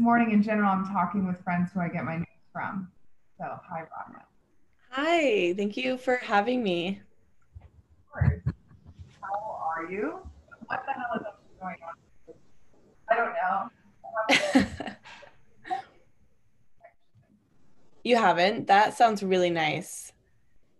[0.00, 2.90] morning in general, I'm talking with friends who I get my news from.
[3.38, 4.24] So, hi, Rana.
[4.90, 7.00] Hi, thank you for having me.
[8.12, 10.18] How are you?
[10.66, 11.26] What the hell is
[11.60, 11.94] going on?
[13.08, 13.34] I don't
[14.54, 14.96] know.
[18.04, 18.66] you haven't?
[18.66, 20.12] That sounds really nice.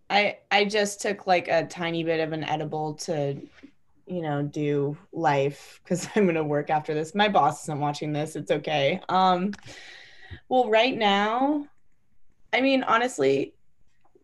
[0.09, 3.37] I I just took like a tiny bit of an edible to
[4.11, 7.15] you know do life because i'm going to work after this.
[7.15, 9.01] My boss isn't watching this it's okay.
[9.09, 9.53] Um
[10.49, 11.67] well right now
[12.53, 13.55] i mean honestly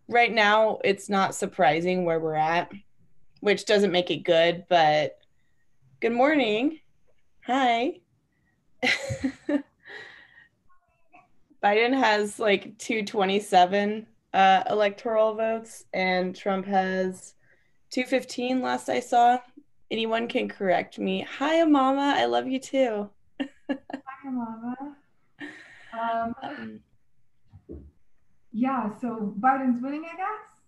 [0.08, 2.70] right now it's not surprising where we're at
[3.40, 5.18] which doesn't make it good but
[6.00, 6.80] good morning.
[7.46, 8.00] Hi.
[11.62, 17.34] Biden has like 227 uh, electoral votes and trump has
[17.90, 19.38] 215 last i saw
[19.90, 21.26] anyone can correct me.
[21.38, 22.14] Hi, Mama.
[22.16, 23.10] I love you too.
[23.40, 23.76] Hi,
[24.24, 24.76] Mama.
[25.98, 26.80] Um,
[28.52, 30.60] yeah, so Biden's winning, I guess?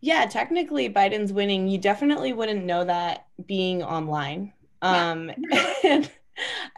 [0.00, 1.68] Yeah, technically Biden's winning.
[1.68, 4.52] You definitely wouldn't know that being online.
[4.80, 5.30] Um,
[5.84, 6.10] and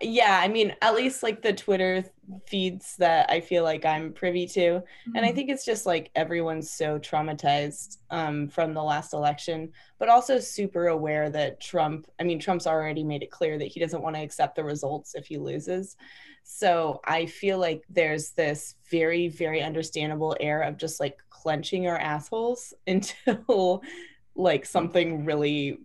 [0.01, 2.05] yeah, I mean, at least like the Twitter
[2.47, 4.61] feeds that I feel like I'm privy to.
[4.61, 5.17] Mm-hmm.
[5.17, 5.37] And I mm-hmm.
[5.37, 10.89] think it's just like everyone's so traumatized um, from the last election, but also super
[10.89, 14.23] aware that Trump, I mean, Trump's already made it clear that he doesn't want to
[14.23, 15.97] accept the results if he loses.
[16.45, 21.99] So I feel like there's this very, very understandable air of just like clenching our
[21.99, 23.83] assholes until
[24.35, 25.79] like something really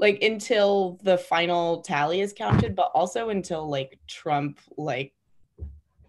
[0.00, 5.12] like until the final tally is counted but also until like trump like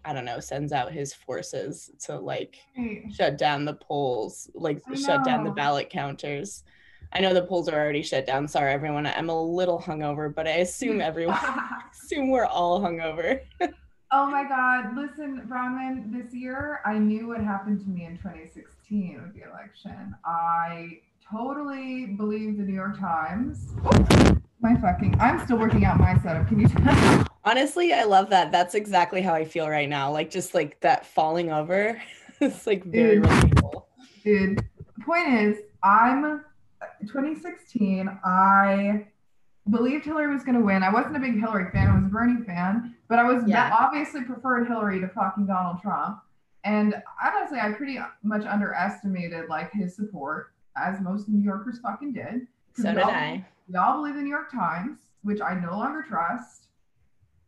[0.04, 2.56] i don't know sends out his forces to like
[3.14, 6.64] shut down the polls like shut down the ballot counters.
[7.14, 8.48] I know the polls are already shut down.
[8.48, 9.04] Sorry everyone.
[9.04, 11.38] I'm a little hungover but i assume everyone
[11.92, 13.40] assume we're all hungover.
[14.14, 14.94] Oh my god.
[14.94, 20.14] Listen bronwyn this year i knew what happened to me in 2016 with the election.
[20.24, 21.00] I
[21.32, 23.72] totally believe the New York Times.
[24.60, 26.46] my fucking, I'm still working out my setup.
[26.48, 27.26] Can you tell?
[27.44, 28.52] Honestly, I love that.
[28.52, 30.12] That's exactly how I feel right now.
[30.12, 32.00] Like just like that falling over.
[32.40, 33.82] it's like very dude, relatable.
[34.22, 34.60] Dude,
[35.04, 36.44] point is, I'm
[37.00, 38.08] 2016.
[38.24, 39.06] I
[39.70, 40.82] believed Hillary was going to win.
[40.82, 41.88] I wasn't a big Hillary fan.
[41.88, 43.74] I was a Bernie fan, but I was yeah.
[43.78, 46.18] obviously preferred Hillary to fucking Donald Trump.
[46.64, 46.94] And
[47.24, 52.46] honestly, I pretty much underestimated like his support as most New Yorkers fucking did.
[52.76, 53.44] So did I.
[53.68, 56.68] Y'all believe the New York Times, which I no longer trust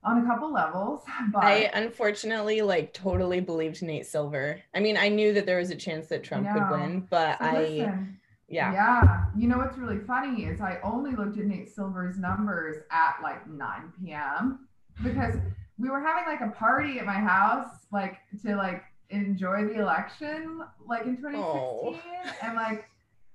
[0.02, 1.02] on a couple levels.
[1.32, 4.60] But I unfortunately like totally believed Nate Silver.
[4.74, 7.44] I mean, I knew that there was a chance that Trump could win, but so
[7.44, 8.72] I listen, yeah.
[8.72, 9.24] Yeah.
[9.36, 13.46] You know what's really funny is I only looked at Nate Silver's numbers at like
[13.48, 14.68] 9 p.m.
[15.02, 15.34] because
[15.78, 20.60] we were having like a party at my house, like to like enjoy the election,
[20.86, 21.42] like in 2016.
[21.42, 21.98] Oh.
[22.42, 22.84] And like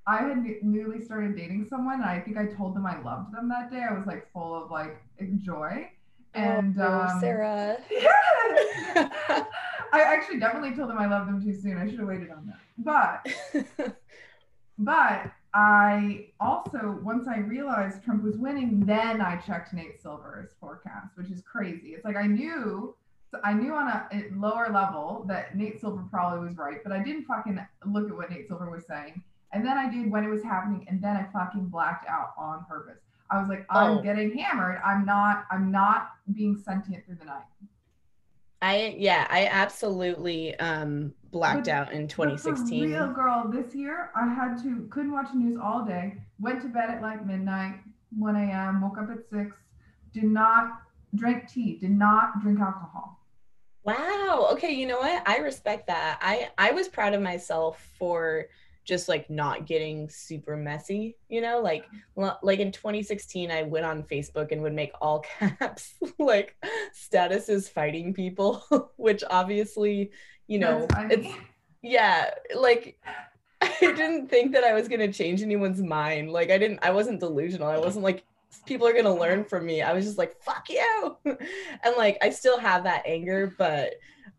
[0.09, 3.47] I had newly started dating someone, and I think I told them I loved them
[3.49, 3.85] that day.
[3.87, 4.97] I was like full of like
[5.37, 5.91] joy.
[6.33, 7.77] And oh, um, Sarah.
[7.91, 8.09] Yeah.
[9.93, 11.77] I actually definitely told them I loved them too soon.
[11.77, 13.23] I should have waited on that.
[13.77, 13.95] But
[14.79, 21.17] but I also once I realized Trump was winning, then I checked Nate Silver's forecast,
[21.17, 21.89] which is crazy.
[21.89, 22.95] It's like I knew
[23.43, 27.03] I knew on a, a lower level that Nate Silver probably was right, but I
[27.03, 29.21] didn't fucking look at what Nate Silver was saying.
[29.51, 32.65] And then I did when it was happening, and then I fucking blacked out on
[32.65, 32.99] purpose.
[33.31, 34.01] I was like, I'm oh.
[34.01, 34.79] getting hammered.
[34.85, 35.45] I'm not.
[35.51, 37.43] I'm not being sentient through the night.
[38.61, 42.91] I yeah, I absolutely um blacked but, out in 2016.
[42.91, 46.15] real girl, this year I had to couldn't watch the news all day.
[46.39, 47.79] Went to bed at like midnight,
[48.17, 48.81] 1 a.m.
[48.81, 49.55] Woke up at six.
[50.13, 50.81] Did not
[51.15, 51.77] drink tea.
[51.77, 53.19] Did not drink alcohol.
[53.83, 54.49] Wow.
[54.51, 54.73] Okay.
[54.73, 55.27] You know what?
[55.27, 56.19] I respect that.
[56.21, 58.47] I I was proud of myself for
[58.89, 61.61] just like not getting super messy you know?
[61.61, 61.85] Like
[62.41, 66.55] like in 2016 i went on facebook and would make all caps like
[66.91, 70.11] status is fighting people which obviously
[70.47, 71.27] you know it's
[71.81, 72.99] yeah like
[73.61, 76.31] i didn't think that i was going to change anyone's mind.
[76.31, 77.67] Like i didn't i wasn't delusional.
[77.67, 78.23] I wasn't like
[78.65, 79.81] people are going to learn from me.
[79.81, 81.17] I was just like fuck you.
[81.25, 83.93] And like i still have that anger but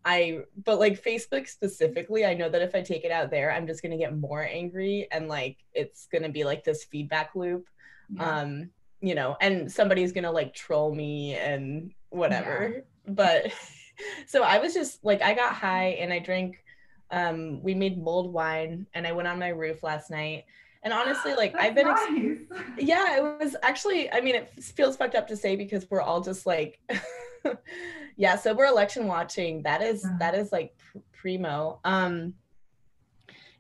[0.05, 3.67] I but like Facebook specifically, I know that if I take it out there, I'm
[3.67, 7.69] just gonna get more angry and like it's gonna be like this feedback loop.
[8.11, 8.41] Yeah.
[8.41, 8.71] Um,
[9.01, 12.85] you know, and somebody's gonna like troll me and whatever.
[13.07, 13.13] Yeah.
[13.13, 13.53] But
[14.27, 16.65] so I was just like I got high and I drank
[17.11, 20.45] um we made mulled wine and I went on my roof last night.
[20.83, 22.39] And honestly, like I've been nice.
[22.79, 26.23] yeah, it was actually I mean it feels fucked up to say because we're all
[26.23, 26.81] just like
[28.21, 29.63] yeah, sober election watching.
[29.63, 30.17] That is Yeah.
[30.19, 31.81] that is like pr- primo.
[31.85, 32.35] Um,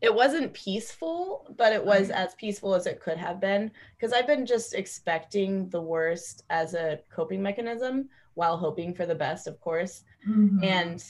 [0.02, 4.26] it wasn't peaceful, but it was as peaceful as it could have been because I've
[4.26, 9.60] been just expecting the worst as a coping mechanism while hoping for the best, of
[9.60, 10.04] course.
[10.28, 10.62] Mhm.
[10.64, 11.04] And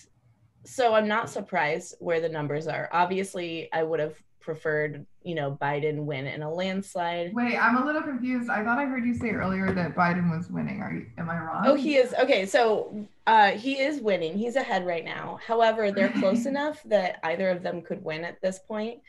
[0.64, 2.88] so I'm not surprised where the numbers are.
[2.92, 7.34] Obviously, I would have preferred, you know, Biden win in a landslide.
[7.34, 8.48] Wait, I'm a little confused.
[8.48, 10.80] I thought I heard you say earlier that Biden was winning.
[10.80, 11.06] Are you?
[11.18, 11.64] Am I wrong?
[11.66, 12.46] Oh, he is okay.
[12.46, 14.36] So uh, he is winning.
[14.36, 15.38] He's ahead right now.
[15.46, 19.00] However, they're close enough that either of them could win at this point.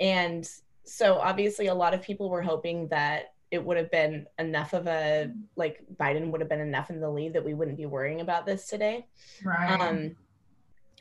[0.00, 0.48] And
[0.84, 4.86] so obviously, a lot of people were hoping that it would have been enough of
[4.86, 8.20] a like Biden would have been enough in the lead that we wouldn't be worrying
[8.20, 9.06] about this today.
[9.44, 9.80] Right.
[9.80, 10.16] Um,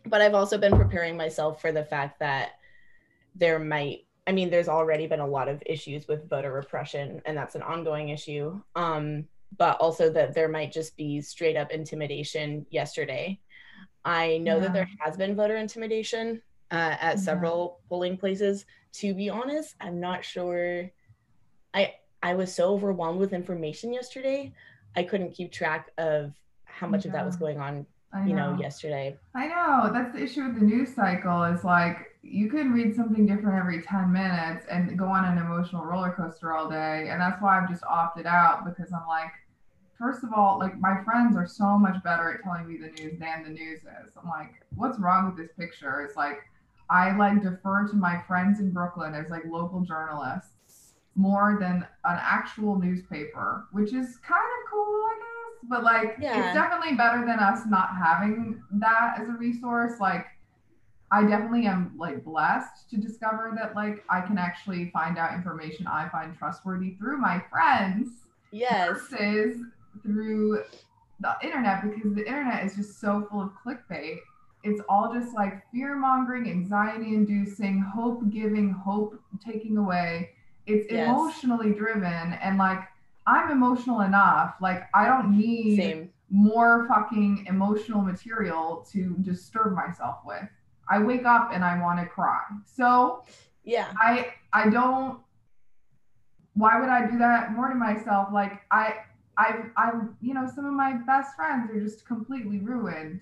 [0.05, 2.58] but I've also been preparing myself for the fact that
[3.39, 7.35] there might, I mean, there's already been a lot of issues with voter repression, and
[7.37, 8.61] that's an ongoing issue.
[8.75, 9.25] Um,
[9.57, 13.39] but also that there might just be straight up intimidation yesterday.
[14.05, 16.41] I know that there has been voter intimidation
[16.71, 17.21] uh, at Yeah.
[17.21, 18.65] several polling places.
[18.93, 20.91] To be honest, I'm not sure.
[21.73, 24.53] I I was so overwhelmed with information yesterday,
[24.95, 26.33] I couldn't keep track of
[26.65, 27.85] how much of that was going on
[28.25, 29.15] you know, yesterday.
[29.35, 29.91] I know.
[29.93, 33.81] That's the issue with the news cycle is like you could read something different every
[33.81, 37.07] 10 minutes and go on an emotional roller coaster all day.
[37.09, 39.31] And that's why I've just opted out because I'm like,
[39.97, 43.19] first of all, like my friends are so much better at telling me the news
[43.19, 44.13] than the news is.
[44.21, 46.01] I'm like, what's wrong with this picture?
[46.01, 46.39] It's like
[46.89, 52.19] I like defer to my friends in Brooklyn as like local journalists more than an
[52.21, 55.69] actual newspaper, which is kind of cool, I guess.
[55.69, 56.47] But like, Yeah.
[56.47, 59.99] it's definitely better than us not having that as a resource.
[59.99, 60.25] Like,
[61.11, 65.87] I definitely am like blessed to discover that like I can actually find out information
[65.87, 68.09] I find trustworthy through my friends
[68.51, 68.89] Yes.
[68.89, 69.57] versus
[70.03, 70.63] through
[71.19, 74.19] the internet because the internet is just so full of clickbait.
[74.63, 80.31] It's all just like fear mongering, anxiety inducing, hope giving, hope taking away.
[80.65, 81.07] It's Yes.
[81.07, 82.81] emotionally driven and like
[83.25, 84.55] I'm emotional enough.
[84.61, 86.09] Like I don't need Same.
[86.29, 90.47] more fucking emotional material to disturb myself with.
[90.89, 92.41] I wake up and I want to cry.
[92.65, 93.23] So
[93.63, 93.87] Yeah.
[93.97, 95.19] I I don't
[96.53, 98.29] why would I do that more to myself?
[98.33, 98.95] Like I
[99.37, 99.91] I I
[100.21, 103.21] you know some of my best friends are just completely ruined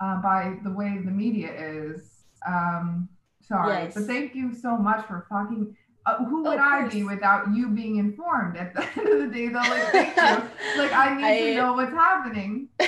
[0.00, 2.24] uh, by the way the media is.
[2.46, 3.08] Um
[3.40, 3.94] sorry, Yes.
[3.94, 7.96] but thank you so much for fucking uh, who would I be without you being
[7.96, 9.60] informed at the end of the day though?
[9.60, 10.48] Like thank you.
[10.82, 12.68] Like I need I- to know what's happening.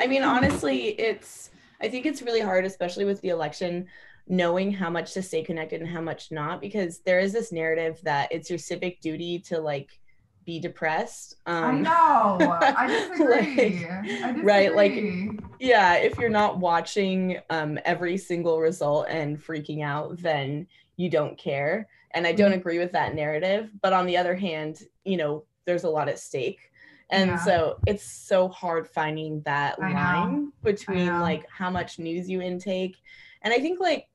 [0.00, 1.50] I mean, honestly, it's,
[1.80, 3.86] I think it's really hard, especially with the election,
[4.28, 8.00] knowing how much to stay connected and how much not, because there is this narrative
[8.04, 9.98] that it's your civic duty to like
[10.46, 11.36] be depressed.
[11.46, 12.38] I Um, know.
[12.50, 13.86] I disagree.
[13.86, 14.42] I disagree.
[14.42, 20.66] right, like- yeah, if you're not watching um, every single result and freaking out, then
[20.96, 21.88] you don't care.
[22.12, 22.56] And I don't Mhm.
[22.56, 23.70] agree with that narrative.
[23.82, 26.60] But on the other hand, you know, there's a lot at stake.
[27.10, 27.44] And Yeah.
[27.44, 29.94] so it's so hard finding that I know.
[29.94, 32.96] line between like how much news you intake.
[33.42, 34.06] And I think like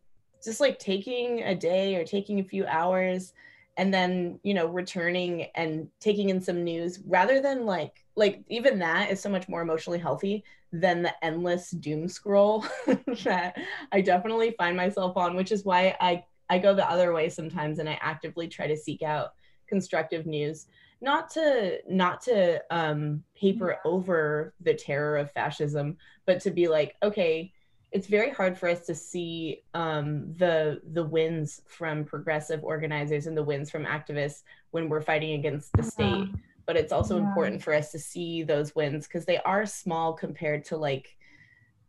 [0.43, 3.33] just like taking a day or taking a few hours
[3.77, 8.79] and then, you know, returning and taking in some news rather than like like even
[8.79, 12.65] that is so much more emotionally healthy than the endless doom scroll
[13.23, 13.55] that
[13.91, 17.79] I definitely find myself on, which is why I I go the other way sometimes
[17.79, 19.29] and I actively try to seek out
[19.67, 20.65] constructive news
[21.01, 26.95] not to not to um paper over the terror of fascism but to be like
[27.03, 27.51] okay
[27.91, 33.35] it's very hard for us to see um the the wins from progressive organizers and
[33.35, 34.41] the wins from activists
[34.71, 36.27] when we're fighting against the state.
[36.67, 37.23] But it's also Yeah.
[37.23, 41.07] important for us to see those wins because they are small compared to like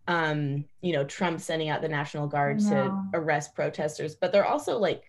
[0.09, 4.15] um you know trump sending out the national guard to arrest protesters.
[4.15, 5.03] But they're also like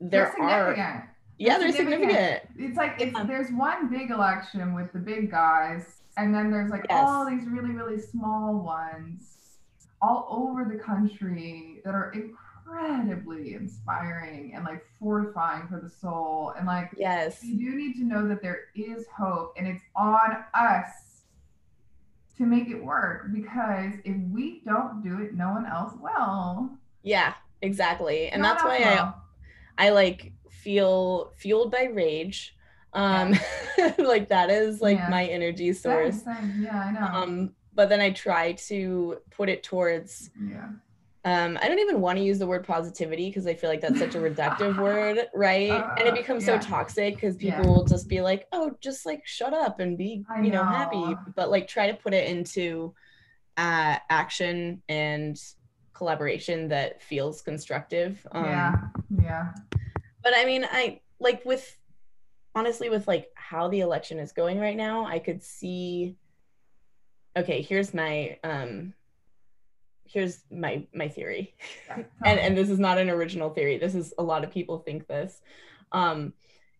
[0.00, 1.08] They're there are.
[1.38, 3.24] Yeah They're they're significant It's like it's Yeah.
[3.24, 7.04] there's one big election with the big guys, and then there's like Yes.
[7.06, 9.36] all these really really small ones
[10.00, 16.52] all over the country that are incredibly inspiring and like fortifying for the soul.
[16.56, 20.44] And like yes you do need to know that there is hope, and it's on
[20.54, 20.86] us
[22.36, 26.70] to make it work because if we don't do it, no one else will.
[27.02, 29.14] yeah exactly and No that's why else
[29.78, 32.54] i i like feel fueled by rage
[32.94, 33.34] um
[33.98, 35.10] like that is like Yeah.
[35.10, 36.62] my energy source same.
[36.62, 37.00] Yeah, I know.
[37.20, 40.68] um but then i try to put it towards yeah.
[41.24, 43.98] um i don't even want to use the word positivity because i feel like that's
[43.98, 46.58] such a reductive word right and it Uh, becomes yeah.
[46.58, 47.70] so toxic because people Yeah.
[47.70, 51.14] will just be like oh just like shut up and be I you know happy
[51.36, 52.94] but like try to put it into
[53.58, 55.36] uh, action and
[55.94, 58.24] collaboration that feels constructive.
[58.30, 58.72] Um, yeah,
[59.20, 59.46] yeah.
[60.28, 61.78] But I mean, I like with
[62.54, 66.16] honestly with like how the election is going right now, I could see.
[67.34, 68.92] Okay, here's my um
[70.04, 71.54] here's my my theory
[72.24, 75.06] and and this is not an original theory this is a lot of people think
[75.06, 75.42] this
[75.92, 76.32] um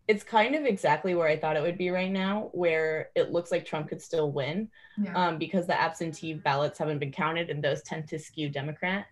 [0.07, 3.51] it's kind of exactly where i thought it would be right now where it looks
[3.51, 5.13] like trump could still win yeah.
[5.13, 9.05] um, because the absentee ballots haven't been counted and those tend to skew democrat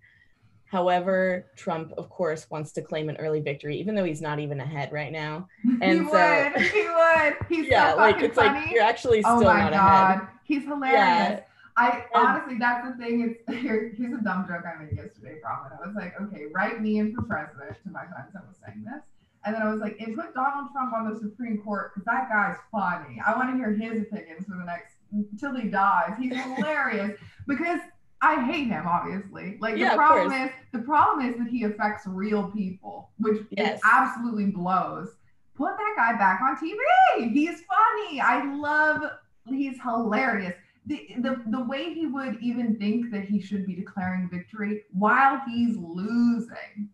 [0.70, 4.60] however trump of course wants to claim an early victory even though he's not even
[4.60, 5.48] ahead right now
[5.82, 8.60] and he so would, he would he's yeah so like it's funny.
[8.60, 10.16] like you're actually oh still oh not God.
[10.16, 11.40] ahead he's hilarious yeah
[11.78, 13.22] I honestly, that's the thing.
[13.22, 15.60] It's here, here's a dumb joke I made yesterday from.
[15.72, 18.34] I was like, okay, write me in for president to my friends.
[18.36, 19.04] I was saying this,
[19.46, 22.30] and then I was like, and put Donald Trump on the Supreme Court because that
[22.30, 23.22] guy's funny.
[23.26, 26.14] I want to hear his opinions for the next until he dies.
[26.20, 27.80] He's hilarious because
[28.22, 29.58] I hate him, obviously.
[29.60, 33.80] Like yeah, the problem is the problem is that he affects real people, which yes.
[33.84, 35.10] absolutely blows.
[35.56, 37.32] Put that guy back on TV.
[37.32, 38.22] He's funny.
[38.22, 39.04] I love.
[39.48, 40.54] He's hilarious
[40.88, 45.42] the, the the way he would even think that he should be declaring victory while
[45.46, 46.90] he's losing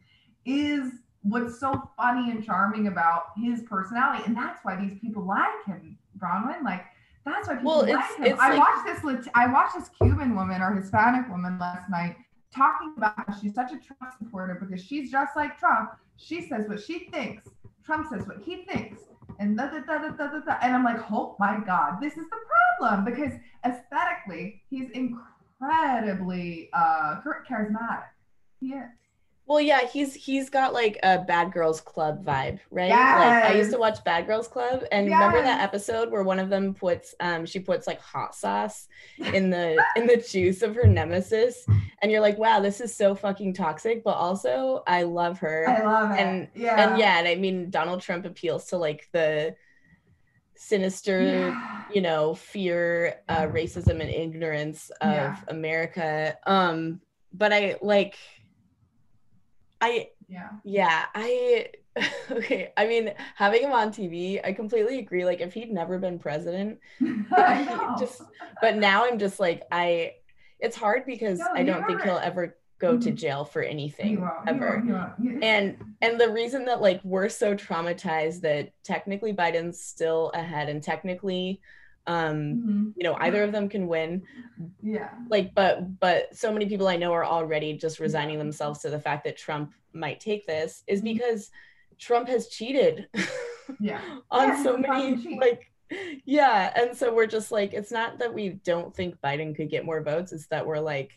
[0.45, 5.63] is what's so funny and charming about his personality and that's why these people like
[5.65, 6.85] him bronwyn like
[7.31, 8.37] that's why people well, like him.
[8.39, 8.59] i like...
[8.59, 12.15] watched this i watched this cuban woman or hispanic woman last night
[12.53, 15.91] talking about how she's such a trump supporter because she's just like trump.
[16.17, 17.49] She says what she thinks.
[17.83, 19.01] Trump says what he thinks.
[19.39, 22.25] And da, da, da, da, da, da, and I'm like, oh my God, this is
[22.29, 22.37] the
[22.77, 23.33] problem because
[23.65, 28.03] aesthetically, he's incredibly uh, charismatic.
[28.59, 28.89] He is.
[29.45, 32.87] Well, yeah, he's he's got like a Bad Girls Club vibe, right?
[32.87, 33.19] Yes.
[33.19, 35.13] Like I used to watch Bad Girls Club, and yes.
[35.13, 38.87] remember that episode where one of them puts um she puts like hot sauce
[39.19, 41.65] in the in the juice of her nemesis,
[42.01, 45.67] and you're like, wow, this is so fucking toxic, but also I love her.
[45.67, 46.21] I love it.
[46.21, 49.55] And yeah, and yeah, and I mean Donald Trump appeals to like the
[50.55, 51.83] sinister, yeah.
[51.93, 55.37] you know, fear, uh, racism, and ignorance of yeah.
[55.49, 56.37] America.
[56.47, 57.01] Um,
[57.33, 58.15] but I like
[59.83, 60.49] I yeah.
[60.63, 61.67] Yeah, I
[62.31, 62.71] okay.
[62.77, 65.25] I mean, having him on TV, I completely agree.
[65.25, 66.79] Like if he'd never been president,
[67.99, 68.21] just
[68.61, 70.13] but now I'm just like I
[70.59, 73.15] it's hard because no, I don't think he'll ever go to mm-hmm.
[73.15, 74.83] jail for anything ever.
[75.41, 80.81] And and the reason that like we're so traumatized that technically Biden's still ahead and
[80.81, 81.61] technically
[82.05, 82.89] um mm-hmm.
[82.95, 84.23] you know either of them can win.
[84.81, 85.09] Yeah.
[85.29, 88.99] Like but but so many people i know are already just resigning themselves to the
[88.99, 91.13] fact that trump might take this is mm-hmm.
[91.13, 91.49] because
[91.99, 93.07] trump has cheated
[93.79, 94.01] yeah.
[94.31, 95.71] On yeah, so many like
[96.25, 99.85] yeah and so we're just like it's not that we don't think biden could get
[99.85, 101.11] more votes it's that we're like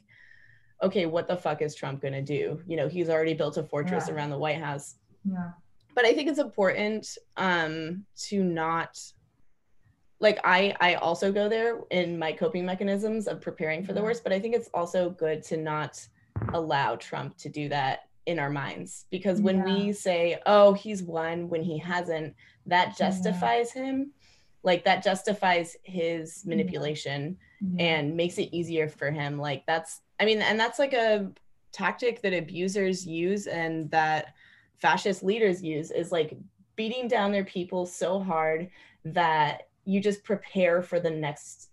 [0.83, 2.61] okay what the fuck is trump going to do?
[2.67, 4.15] You know he's already built a fortress yeah.
[4.15, 4.97] around the white house.
[5.25, 5.51] Yeah.
[5.95, 8.99] But i think it's important um to not
[10.21, 14.23] like I I also go there in my coping mechanisms of preparing for the worst,
[14.23, 16.07] but I think it's also good to not
[16.55, 19.65] allow Trump to do that in our minds because when yeah.
[19.65, 22.35] we say, "Oh, he's won when he hasn't,"
[22.67, 23.85] that justifies yeah.
[23.85, 24.13] him.
[24.63, 26.51] Like that justifies his mm-hmm.
[26.51, 27.85] manipulation yeah.
[27.85, 29.39] and makes it easier for him.
[29.39, 31.31] Like that's I mean, and that's like a
[31.73, 34.35] tactic that abusers use and that
[34.79, 36.37] fascist leaders use is like
[36.75, 38.71] beating down their people so hard
[39.05, 41.71] that you just prepare for the next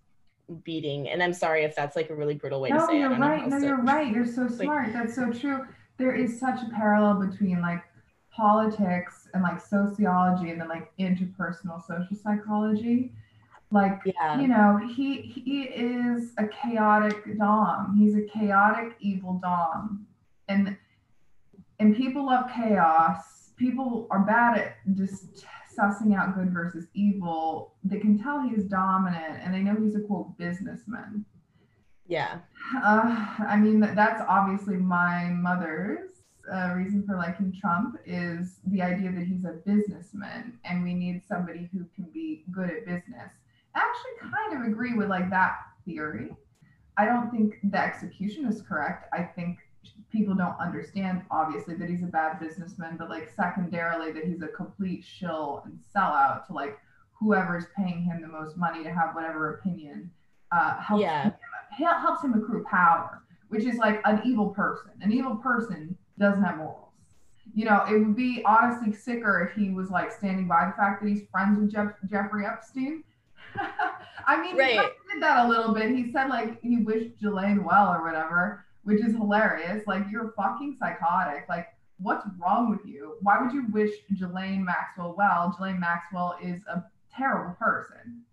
[0.63, 1.09] beating.
[1.09, 3.19] And I'm sorry if that's like a really brutal way no, to say you're it.
[3.19, 3.47] Right.
[3.47, 4.13] No, you're right.
[4.13, 4.85] You're so smart.
[4.85, 5.65] Like, that's so true.
[5.97, 7.83] There is such a parallel between like
[8.31, 13.11] politics and like sociology and then like interpersonal social psychology.
[13.71, 14.39] Like, yeah.
[14.39, 17.97] you know, he he is a chaotic dom.
[17.97, 20.05] He's a chaotic evil dom.
[20.47, 20.77] And
[21.79, 23.51] and people love chaos.
[23.57, 25.45] People are bad at just
[25.77, 30.01] sussing out good versus evil, they can tell he's dominant and they know he's a
[30.01, 31.25] quote businessman.
[32.07, 32.39] Yeah.
[32.83, 36.11] Uh, I mean, that's obviously my mother's
[36.53, 41.21] uh, reason for liking Trump is the idea that he's a businessman and we need
[41.27, 43.31] somebody who can be good at business.
[43.75, 46.31] I actually kind of agree with like that theory.
[46.97, 49.07] I don't think the execution is correct.
[49.13, 49.57] I think
[50.13, 54.47] people don't understand obviously that he's a bad businessman, but like secondarily that he's a
[54.47, 56.77] complete shill and sellout to like
[57.11, 60.09] whoever's paying him the most money to have whatever opinion
[60.51, 61.23] uh, helps yeah.
[61.23, 61.33] him,
[61.77, 64.91] helps him accrue power, which is like an evil person.
[65.01, 66.79] An evil person doesn't have morals.
[67.55, 71.01] You know, it would be honestly sicker if he was like standing by the fact
[71.01, 73.03] that he's friends with Jeff- Jeffrey Epstein.
[74.27, 74.79] I mean, Right.
[74.79, 75.89] he did that a little bit.
[75.89, 79.85] He said like he wished Ghislaine well or whatever, which is hilarious.
[79.87, 81.45] Like you're fucking psychotic.
[81.49, 81.67] Like
[81.99, 83.15] what's wrong with you?
[83.21, 85.49] Why would you wish Ghislaine Maxwell well?
[85.49, 86.83] Ghislaine Maxwell is a
[87.15, 88.23] terrible person.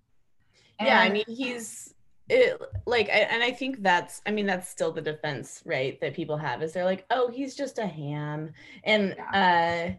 [0.81, 1.95] yeah i mean he's
[2.29, 6.15] it, like I, and i think that's i mean that's still the defense right that
[6.15, 8.53] people have is they're like oh he's just a ham
[8.85, 9.91] and uh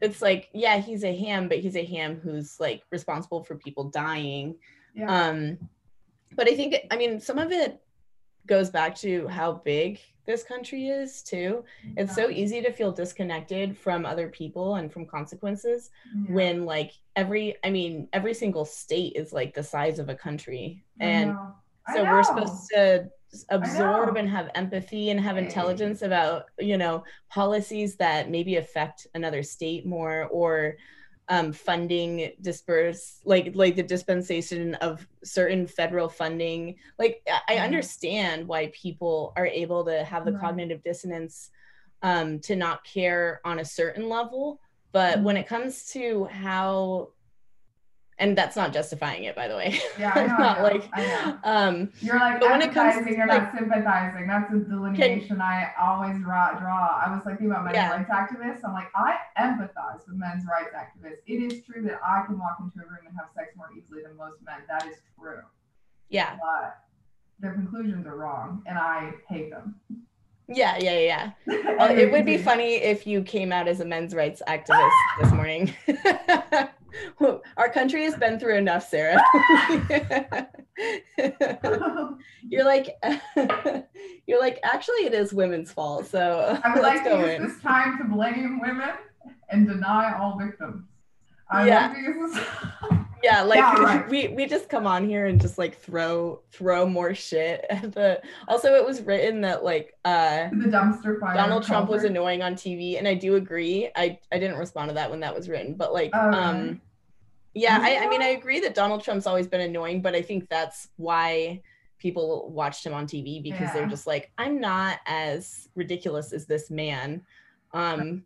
[0.00, 3.84] it's like yeah he's a ham but he's a ham who's like responsible for people
[3.84, 4.54] dying
[4.94, 5.28] yeah.
[5.28, 5.56] um
[6.36, 7.80] but i think i mean some of it
[8.46, 11.64] goes back to how big this country is too.
[11.96, 16.34] It's so easy to feel disconnected from other people and from consequences Yeah.
[16.34, 20.84] when like every i mean every single state is like the size of a country.
[21.00, 21.36] And
[21.92, 23.10] so we're supposed to
[23.48, 29.42] absorb and have empathy and have intelligence about you know policies that maybe affect another
[29.42, 30.76] state more or
[31.28, 37.64] um, funding disperse like like the dispensation of certain federal funding like i, Mhm.
[37.64, 40.40] understand why people are able to have the Right.
[40.40, 41.50] cognitive dissonance
[42.02, 44.60] um, to not care on a certain level
[44.92, 45.40] but when Mhm.
[45.40, 47.08] it comes to how
[48.22, 50.84] and that's not justifying it by the way Yeah, I know, I not know, like
[50.94, 51.38] I know.
[51.44, 54.26] um You're like But when it comes to, you're like- not sympathizing.
[54.28, 56.52] That's a delineation I always draw.
[56.58, 57.02] draw.
[57.04, 57.90] I was like thinking about men's Yeah.
[57.90, 58.60] rights activists.
[58.64, 61.18] I'm like, I empathize with men's rights activists.
[61.26, 64.02] It is true that I can walk into a room and have sex more easily
[64.02, 64.60] than most men.
[64.68, 65.40] That is true.
[66.08, 66.78] yeah But
[67.40, 69.74] their conclusions are wrong, and I hate them.
[70.48, 71.30] yeah yeah yeah
[71.78, 75.32] Well, it would be funny if you came out as a men's rights activist this
[75.32, 75.74] morning.
[77.56, 79.20] Our country has been through enough, Sarah.
[82.48, 82.96] you're like,
[84.26, 86.06] you're like, actually, it is women's fault.
[86.06, 87.46] So I would like to use in.
[87.46, 88.90] this time to blame women
[89.50, 90.84] and deny all victims.
[91.50, 92.98] I Yeah.
[93.22, 93.78] Want to use this.
[93.78, 94.08] Yeah, like Yeah, right.
[94.08, 98.20] we we just come on here and just like throw throw more shit at the.
[98.48, 101.34] Also, it was written that like uh the dumpster fire.
[101.34, 103.90] Donald Trump was annoying on TV, and I do agree.
[103.96, 106.80] I I didn't respond to that when that was written, but like, Oh, um,
[107.54, 110.48] yeah, I, I mean, I agree that Donald Trump's always been annoying, but I think
[110.48, 111.60] that's why
[111.98, 116.70] people watched him on TV because they're just like, I'm not as ridiculous as this
[116.70, 117.22] man,
[117.74, 118.24] um,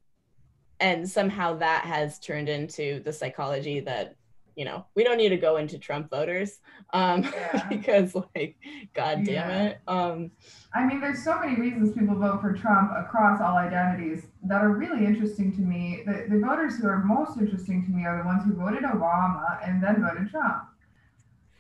[0.81, 4.15] and somehow that has turned into the psychology that.
[4.57, 6.59] You know, we don't need to go into Trump voters,
[6.95, 7.67] um, Yeah.
[7.69, 8.57] because like,
[8.95, 9.63] god damn Yeah.
[9.65, 10.31] it, um,
[10.75, 14.71] I mean, there's so many reasons people vote for Trump across all identities that are
[14.71, 16.03] really interesting to me.
[16.07, 19.59] The, the voters who are most interesting to me are the ones who voted Obama
[19.67, 20.65] and then voted Trump.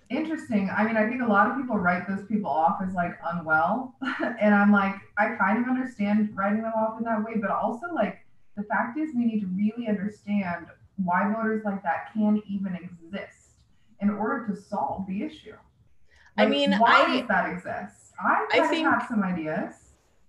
[0.08, 0.70] Interesting.
[0.70, 3.96] I mean, I think a lot of people write those people off as like unwell.
[4.40, 7.92] and I'm like, I kind of understand writing them off in that way, but also
[7.92, 8.24] like
[8.56, 10.66] the fact is we need to really understand
[11.02, 13.50] why voters like that can even exist
[14.00, 15.54] in order to solve the issue.
[16.38, 18.12] I mean, why I- does that exist?
[18.20, 19.74] I, I think- have some ideas.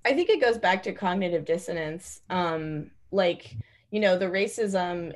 [0.06, 2.22] I think it goes back to cognitive dissonance.
[2.30, 3.54] Um, like,
[3.92, 5.14] you know, the racism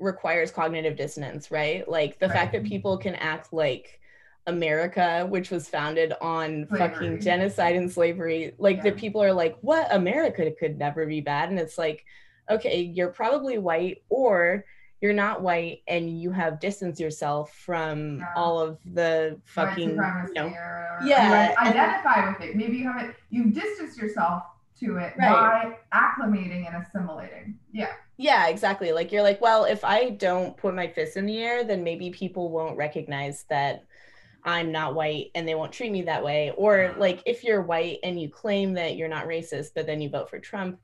[0.00, 1.88] requires cognitive dissonance, right?
[1.88, 4.00] Like the fact that people can act like
[4.48, 6.78] America, which was founded on Slavery.
[6.78, 8.82] fucking genocide and slavery, like Yeah.
[8.84, 11.50] that people are like, what America could never be bad.
[11.50, 12.04] And it's like,
[12.50, 14.64] okay, you're probably white or
[15.04, 18.24] you're not white and you have distanced yourself from Yeah.
[18.34, 19.96] all of the fucking, you
[20.34, 22.56] know, or, Yeah, you identify with it.
[22.56, 24.44] Maybe you haven't you've distanced yourself
[24.80, 25.18] to it Right.
[25.18, 27.58] by acclimating and assimilating.
[27.70, 27.92] Yeah.
[28.16, 28.92] Yeah, exactly.
[28.92, 32.08] Like you're like, well, if I don't put my fist in the air, then maybe
[32.08, 33.84] people won't recognize that
[34.42, 36.50] I'm not white and they won't treat me that way.
[36.56, 40.08] Or like if you're white and you claim that you're not racist, but then you
[40.08, 40.80] vote for Trump,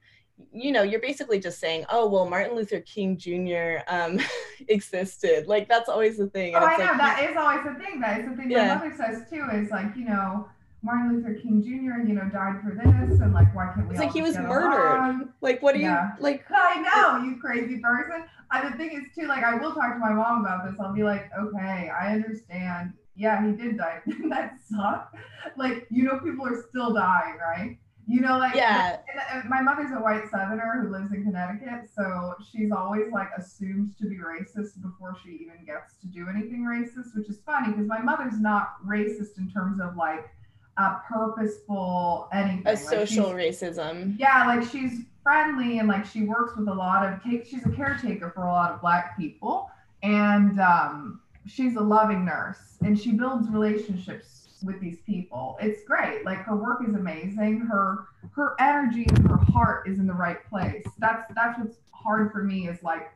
[0.52, 3.78] you know, you're basically just saying, oh, well, Martin Luther King Jr.
[3.88, 4.18] Um,
[4.68, 5.46] existed.
[5.46, 6.54] Like that's always the thing.
[6.54, 8.00] Oh, And I it's know like, that is always the thing.
[8.00, 8.74] That is the thing Yeah.
[8.74, 9.44] my mother says too.
[9.52, 10.48] Is like you know
[10.82, 12.06] Martin Luther King Jr.
[12.06, 13.94] You know died for this, and like why can't we?
[13.94, 14.96] it's like he was murdered.
[14.96, 15.28] along?
[15.40, 16.12] Like, what do Yeah.
[16.16, 16.44] you like?
[16.50, 18.24] I know, you crazy person.
[18.50, 20.74] I the thing is too, like I will talk to my mom about this.
[20.80, 22.94] I'll be like, okay, I understand.
[23.16, 24.00] Yeah, he did die.
[24.30, 25.14] That suck?
[25.56, 27.76] Like, you know, people are still dying, right?
[28.10, 28.96] You know, like Yeah.
[29.12, 33.28] and, and my mother's a white southerner who lives in Connecticut, so she's always like
[33.38, 37.68] assumed to be racist before she even gets to do anything racist, which is funny
[37.68, 40.28] because my mother's not racist in terms of like
[40.76, 42.62] a purposeful anything.
[42.66, 44.16] A Like, social racism.
[44.18, 47.70] yeah, like she's friendly and like she works with a lot of take she's a
[47.70, 49.70] caretaker for a lot of black people
[50.02, 55.56] and um she's a loving nurse and she builds relationships with these people.
[55.60, 56.24] It's great.
[56.24, 57.60] Like her work is amazing.
[57.60, 60.86] Her her energy and her heart is in the right place.
[60.98, 63.10] That's that's what's hard for me is like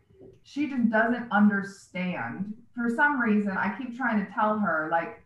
[0.44, 2.54] she just doesn't understand.
[2.74, 5.22] For some reason, I keep trying to tell her, like,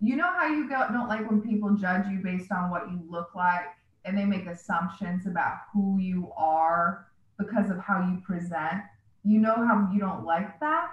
[0.00, 3.00] you know how you go, don't like when people judge you based on what you
[3.08, 3.66] look like
[4.04, 7.06] and they make assumptions about who you are
[7.38, 8.82] because of how you present.
[9.24, 10.88] You know how you don't like that?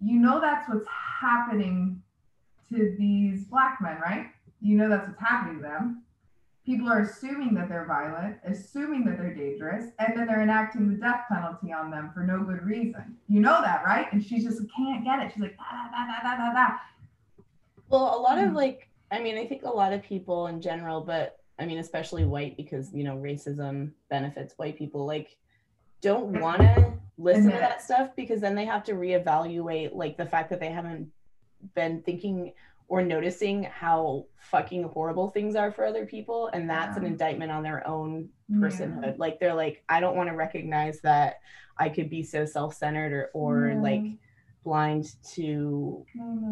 [0.00, 0.88] You know that's what's
[1.20, 2.02] happening
[2.72, 4.26] to these black men, right?
[4.60, 6.02] You know that's what's happening to them
[6.64, 10.96] people are assuming that they're violent, assuming that they're dangerous, and then they're enacting the
[10.96, 13.16] death penalty on them for no good reason.
[13.28, 14.06] You know that, right?
[14.12, 15.32] And she just can't get it.
[15.32, 16.68] She's like, da, da, da, da, da,
[17.88, 18.56] Well, a lot of hmm.
[18.56, 22.24] like, I mean, I think a lot of people in general, but I mean, especially
[22.24, 25.36] white, because, you know, racism benefits white people, like,
[26.00, 30.26] don't want to listen to that stuff because then they have to reevaluate, like, the
[30.26, 31.08] fact that they haven't
[31.74, 32.52] been thinking
[32.88, 37.00] or noticing how fucking horrible things are for other people and that's yeah.
[37.00, 39.02] an indictment on their own personhood.
[39.02, 39.12] Yeah.
[39.16, 41.40] like they're like i don't want to recognize that
[41.78, 43.80] i could be so self-centered or or yeah.
[43.80, 44.02] like
[44.64, 46.04] blind to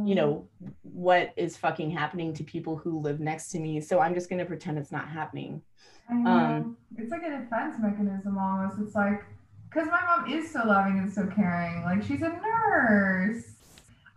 [0.04, 0.48] you know
[0.82, 4.38] what is fucking happening to people who live next to me so i'm just going
[4.38, 5.62] to pretend it's not happening.
[6.10, 8.80] Um it's like a defense mechanism almost.
[8.80, 9.22] It's like
[9.68, 11.84] because my mom is so loving and so caring.
[11.84, 13.49] Like she's a nurse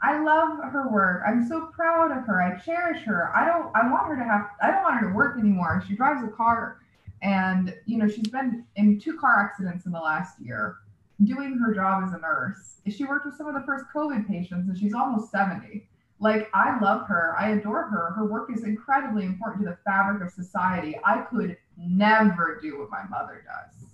[0.03, 1.23] I love her work.
[1.25, 2.41] I'm so proud of her.
[2.41, 3.33] I cherish her.
[3.33, 5.81] I don't I want her to have I don't want her to work anymore.
[5.87, 6.81] She drives a car
[7.21, 10.79] and you know, she's been in two car accidents in the last year
[11.23, 12.81] doing her job as a nurse.
[12.89, 15.87] She worked with some of the first COVID patients and she's almost 70.
[16.19, 17.35] Like I love her.
[17.39, 18.11] I adore her.
[18.11, 20.99] Her work is incredibly important to the fabric of society.
[21.05, 23.87] I could never do what my mother does.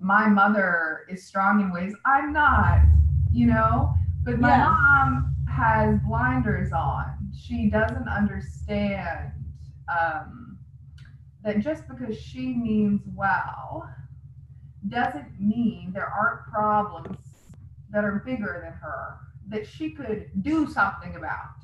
[0.00, 2.82] My mother is strong in ways I'm not,
[3.32, 3.94] you know?
[4.28, 7.16] But my mom has blinders on.
[7.34, 9.32] She doesn't understand
[9.88, 10.58] um,
[11.42, 13.88] that just because she means well
[14.88, 17.16] doesn't mean there aren't problems
[17.90, 21.54] that are bigger than her that she could do something about.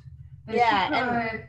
[0.46, 0.88] That yeah.
[0.88, 1.44] Could, and,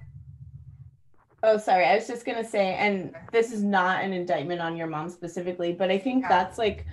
[1.44, 1.86] oh, sorry.
[1.86, 5.10] I was just going to say, and this is not an indictment on your mom
[5.10, 6.28] specifically, but I think yeah.
[6.28, 6.86] that's like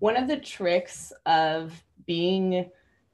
[0.00, 2.68] one of the tricks of being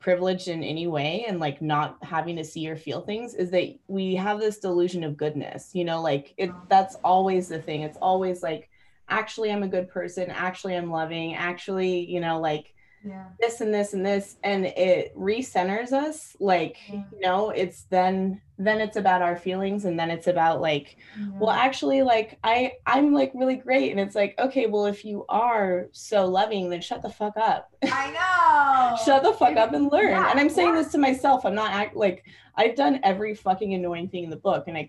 [0.04, 3.74] privileged in any way and like not having to see or feel things is that
[3.88, 6.58] we have this delusion of goodness you know like it mm-hmm.
[6.68, 7.80] that's always the thing.
[7.80, 8.68] It's always like
[9.08, 10.28] actually i'm a good person.
[10.28, 11.34] Actually i'm loving.
[11.34, 12.73] Actually you know like
[13.04, 13.24] yeah.
[13.38, 17.02] this and this and this and it recenters us like yeah.
[17.12, 21.26] you know it's then then it's about our feelings and then it's about like yeah.
[21.38, 25.24] well actually like i i'm like really great and it's like okay well if you
[25.28, 28.10] are so loving then shut the fuck up i
[28.96, 31.72] know shut the fuck up and learn and i'm saying this to myself i'm not
[31.72, 32.24] act like
[32.56, 34.88] i've done every fucking annoying thing in the book and i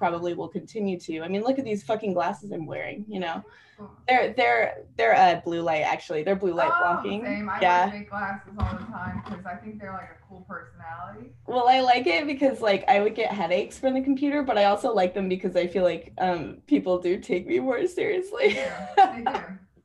[0.00, 1.20] probably will continue to.
[1.20, 3.44] I mean, look at these fucking glasses I'm wearing, you know.
[3.78, 3.90] Oh.
[4.08, 6.22] They're they're they're uh blue light actually.
[6.22, 7.22] They're blue light oh, blocking.
[7.22, 7.48] Same.
[7.48, 7.84] I yeah.
[7.84, 11.32] wear fake glasses all the time because I think they're like a cool personality.
[11.46, 14.64] Well, I like it because like I would get headaches from the computer, but I
[14.64, 18.54] also like them because I feel like um people do take me more seriously.
[18.54, 19.40] Yeah, they do.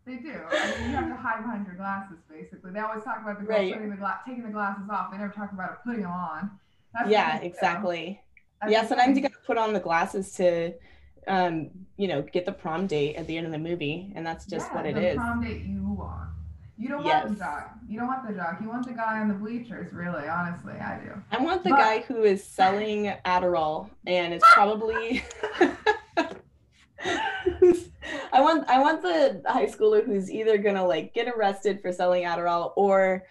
[0.06, 0.40] They do.
[0.52, 2.72] I mean, you have to hide behind your glasses, basically.
[2.72, 3.74] They always talk about the girl right.
[3.74, 5.12] putting the gla- taking the glasses off.
[5.12, 6.52] They never talk about it putting them on.
[6.94, 8.22] That's yeah, exactly.
[8.68, 10.74] Yeah, sometimes you gotta put on the glasses to
[11.28, 14.46] um, you know, get the prom date at the end of the movie, and that's
[14.46, 15.16] just yeah, what it the is.
[15.16, 16.30] Prom date you want.
[16.78, 17.24] You don't yes.
[17.24, 17.72] want the jock.
[17.88, 18.58] You don't want the jock.
[18.62, 20.74] You want the guy on the bleachers, really, honestly.
[20.74, 21.12] I do.
[21.32, 21.78] I want the but...
[21.78, 25.24] guy who is selling Adderall and it's probably
[28.34, 32.24] I want I want the high schooler who's either gonna like get arrested for selling
[32.24, 33.24] Adderall or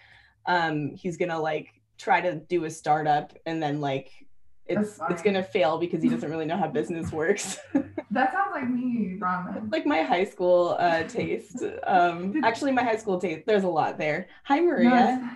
[0.47, 1.67] um he's gonna like
[1.99, 4.24] try to do a startup and then like
[4.67, 7.59] it's it's gonna fail because he doesn't really know how business works.
[8.11, 9.71] that sounds like me, Ramen.
[9.71, 11.63] like my high school uh, taste.
[11.85, 13.45] Um, actually, my high school taste.
[13.45, 14.27] There's a lot there.
[14.45, 14.89] Hi, Maria.
[14.89, 15.29] No,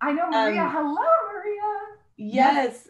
[0.00, 0.62] I know Maria.
[0.62, 1.96] Um, Hello, Maria.
[2.16, 2.88] Yes,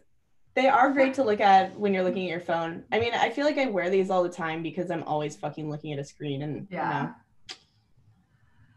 [0.55, 2.85] they are great to look at when you're looking at your phone.
[2.92, 5.70] I mean, I feel like I wear these all the time because I'm always fucking
[5.70, 7.01] looking at a screen, and yeah.
[7.01, 7.14] You know,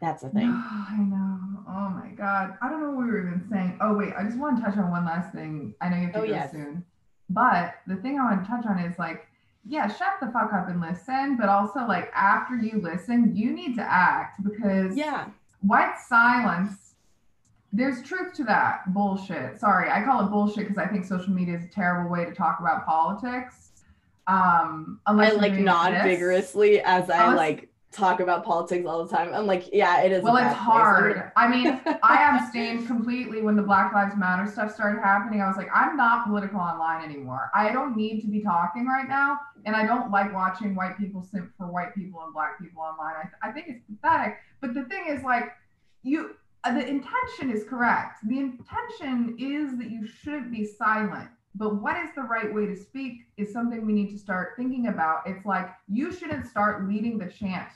[0.01, 0.47] that's the thing.
[0.49, 1.39] I know.
[1.67, 2.57] Oh my god.
[2.61, 3.77] I don't know what we were even saying.
[3.81, 5.75] Oh wait, I just want to touch on one last thing.
[5.81, 6.51] I know you have to oh, go yes.
[6.51, 6.85] soon.
[7.33, 9.27] But the thing I want to touch on is like,
[9.67, 11.37] yeah, shut the fuck up and listen.
[11.37, 15.27] But also, like, after you listen, you need to act because yeah,
[15.61, 16.95] white silence.
[17.73, 19.59] There's truth to that bullshit.
[19.59, 22.33] Sorry, I call it bullshit because I think social media is a terrible way to
[22.33, 23.71] talk about politics.
[24.27, 26.03] Um, unless I like nod this.
[26.03, 29.33] vigorously as I like talk about politics all the time.
[29.33, 30.23] I'm like, yeah, it is.
[30.23, 31.31] Well, it's hard.
[31.35, 35.41] I mean, I abstained completely when the Black Lives Matter stuff started happening.
[35.41, 37.51] I was like, I'm not political online anymore.
[37.53, 39.39] I don't need to be talking right now.
[39.65, 43.15] And I don't like watching white people simp for white people and black people online.
[43.15, 44.37] I, I think it's pathetic.
[44.61, 45.51] But the thing is, like,
[46.03, 48.19] you uh, the intention is correct.
[48.27, 51.29] The intention is that you shouldn't be silent.
[51.55, 54.87] But what is the right way to speak is something we need to start thinking
[54.87, 55.23] about.
[55.25, 57.67] It's like you shouldn't start leading the chant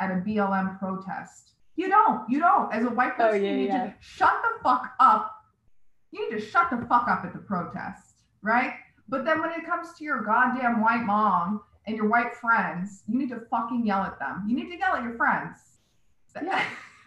[0.00, 1.52] at a BLM protest.
[1.76, 2.28] You don't.
[2.28, 2.72] You don't.
[2.72, 3.84] As a white oh, person, oh, yeah, you need yeah.
[3.86, 5.34] to shut the fuck up.
[6.10, 8.72] You need to shut the fuck up at the protest, right?
[9.08, 13.18] But then when it comes to your goddamn white mom and your white friends, you
[13.18, 14.44] need to fucking yell at them.
[14.48, 15.58] You need to yell at your friends.
[16.42, 16.64] Yeah.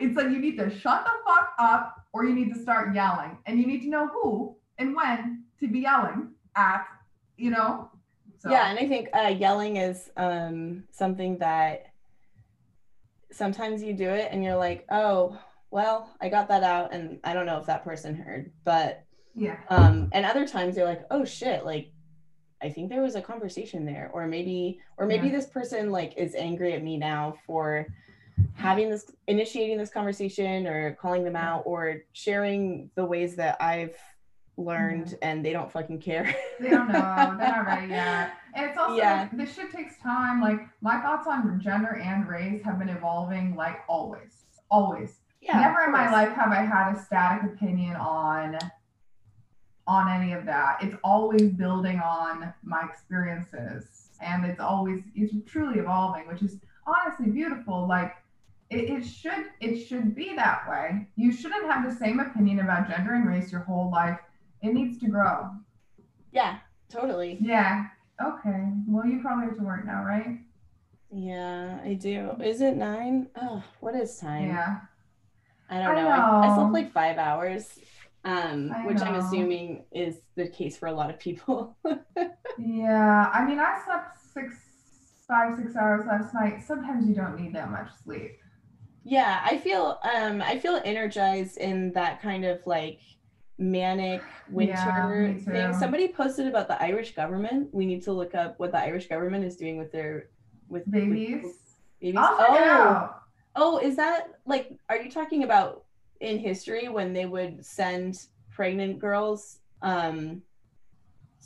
[0.00, 3.38] it's like you need to shut the fuck up or you need to start yelling.
[3.46, 6.84] And you need to know who and when to be yelling at,
[7.36, 7.90] you know?
[8.38, 8.50] So.
[8.50, 11.89] Yeah, and I think uh, yelling is um, something that
[13.32, 15.38] sometimes you do it and you're like, oh,
[15.70, 18.52] well, I got that out and I don't know if that person heard.
[18.64, 19.58] But yeah.
[19.68, 21.92] Um, and other times you're like, oh shit, like
[22.62, 24.10] I think there was a conversation there.
[24.12, 25.36] Or maybe or maybe yeah.
[25.36, 27.86] this person like is angry at me now for
[28.54, 33.96] having this initiating this conversation or calling them out or sharing the ways that I've
[34.60, 35.16] learned mm-hmm.
[35.22, 36.34] and they don't fucking care.
[36.60, 37.36] they don't know.
[37.38, 38.32] They're not ready yet.
[38.54, 39.22] And it's also yeah.
[39.22, 40.40] like, this shit takes time.
[40.40, 44.44] Like my thoughts on gender and race have been evolving like always.
[44.70, 45.20] Always.
[45.40, 48.58] Yeah, Never in my life have I had a static opinion on
[49.86, 50.78] on any of that.
[50.82, 57.30] It's always building on my experiences and it's always it's truly evolving, which is honestly
[57.30, 57.88] beautiful.
[57.88, 58.14] Like
[58.70, 61.08] it, it should it should be that way.
[61.16, 64.18] You shouldn't have the same opinion about gender and race your whole life.
[64.62, 65.50] It needs to grow.
[66.32, 66.58] Yeah,
[66.90, 67.38] totally.
[67.40, 67.86] Yeah.
[68.22, 68.64] Okay.
[68.86, 70.38] Well, you probably have to work now, right?
[71.10, 72.32] Yeah, I do.
[72.42, 73.28] Is it nine?
[73.40, 74.48] Oh, what is time?
[74.48, 74.76] Yeah.
[75.68, 76.08] I don't know.
[76.08, 76.22] I, know.
[76.22, 77.78] I, I slept like five hours,
[78.24, 79.04] um, which know.
[79.04, 81.76] I'm assuming is the case for a lot of people.
[82.58, 83.30] yeah.
[83.32, 84.56] I mean, I slept six,
[85.26, 86.62] five, six hours last night.
[86.62, 88.32] Sometimes you don't need that much sleep
[89.04, 93.00] yeah i feel um i feel energized in that kind of like
[93.60, 95.78] manic winter yeah, thing.
[95.78, 97.68] somebody posted about the irish government.
[97.72, 100.28] We need to look up what the irish government is doing with their
[100.68, 101.42] with babies?
[101.44, 101.56] with,
[102.00, 103.14] babies oh.
[103.56, 105.84] oh is that like are you talking about
[106.20, 110.40] in history when they would send pregnant girls um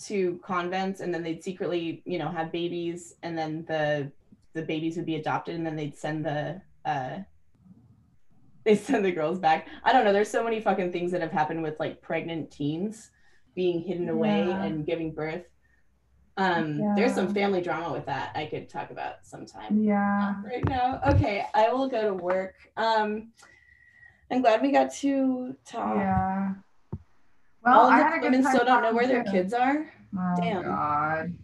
[0.00, 4.10] to convents and then they'd secretly you know have babies and then the
[4.52, 7.18] the babies would be adopted and then they'd send the uh
[8.64, 9.68] they send the girls back.
[9.84, 10.12] I don't know.
[10.12, 13.10] There's so many fucking things that have happened with like pregnant teens
[13.54, 14.64] being hidden away yeah.
[14.64, 15.44] and giving birth.
[16.36, 16.94] Um, yeah.
[16.96, 19.82] there's some family drama with that I could talk about sometime.
[19.82, 20.34] Yeah.
[20.44, 21.00] Right now.
[21.06, 22.54] Okay, I will go to work.
[22.76, 23.28] Um,
[24.30, 25.96] I'm glad we got to talk.
[25.96, 26.54] Yeah.
[27.64, 29.90] Well, All I the women still don't know where their kids are.
[30.18, 30.64] Oh, Damn.
[30.64, 31.34] God.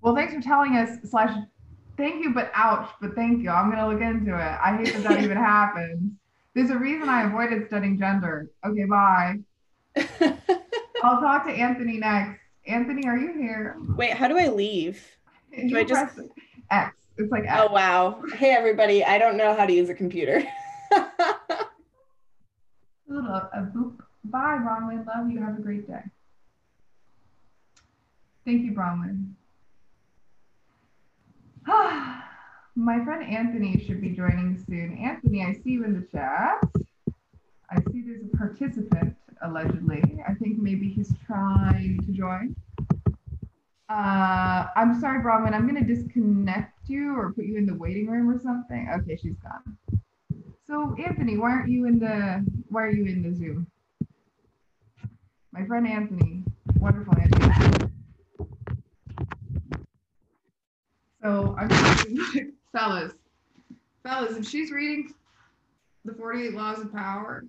[0.00, 0.98] Well, thanks for telling us.
[1.10, 1.36] Slash
[2.00, 3.50] thank you, but ouch, but thank you.
[3.50, 4.58] I'm gonna look into it.
[4.64, 6.12] I hate that that even happens.
[6.54, 8.50] There's a reason I avoided studying gender.
[8.64, 9.36] Okay, bye.
[11.02, 12.40] I'll talk to Anthony next.
[12.66, 13.76] Anthony, are you here?
[13.96, 15.04] Wait, how do I leave?
[15.54, 16.18] Do you I just
[16.70, 16.96] X?
[17.18, 17.60] It's like X.
[17.60, 18.22] Oh wow.
[18.34, 20.42] Hey everybody, I don't know how to use a computer.
[20.92, 21.68] a
[23.08, 23.98] little a boop.
[24.24, 25.06] Bye, Bronwyn.
[25.06, 25.40] Love you.
[25.40, 26.02] Have a great day.
[28.44, 29.34] Thank you, Bronwyn.
[32.76, 34.98] My friend Anthony should be joining soon.
[34.98, 36.60] Anthony, I see you in the chat.
[37.70, 40.02] I see there's a participant, allegedly.
[40.26, 42.56] I think maybe he's trying to join.
[43.88, 45.52] Uh, I'm sorry, Bronwyn.
[45.52, 48.88] I'm going to disconnect you or put you in the waiting room or something.
[49.00, 49.76] Okay, she's gone.
[50.66, 53.66] So, Anthony, why aren't you in the why are you in the Zoom?
[55.52, 56.44] My friend Anthony,
[56.78, 57.90] wonderful Anthony.
[61.22, 61.68] So I'm
[62.72, 63.12] fellas,
[64.02, 65.12] fellas, if she's reading
[66.04, 67.44] the 48 Laws of Power,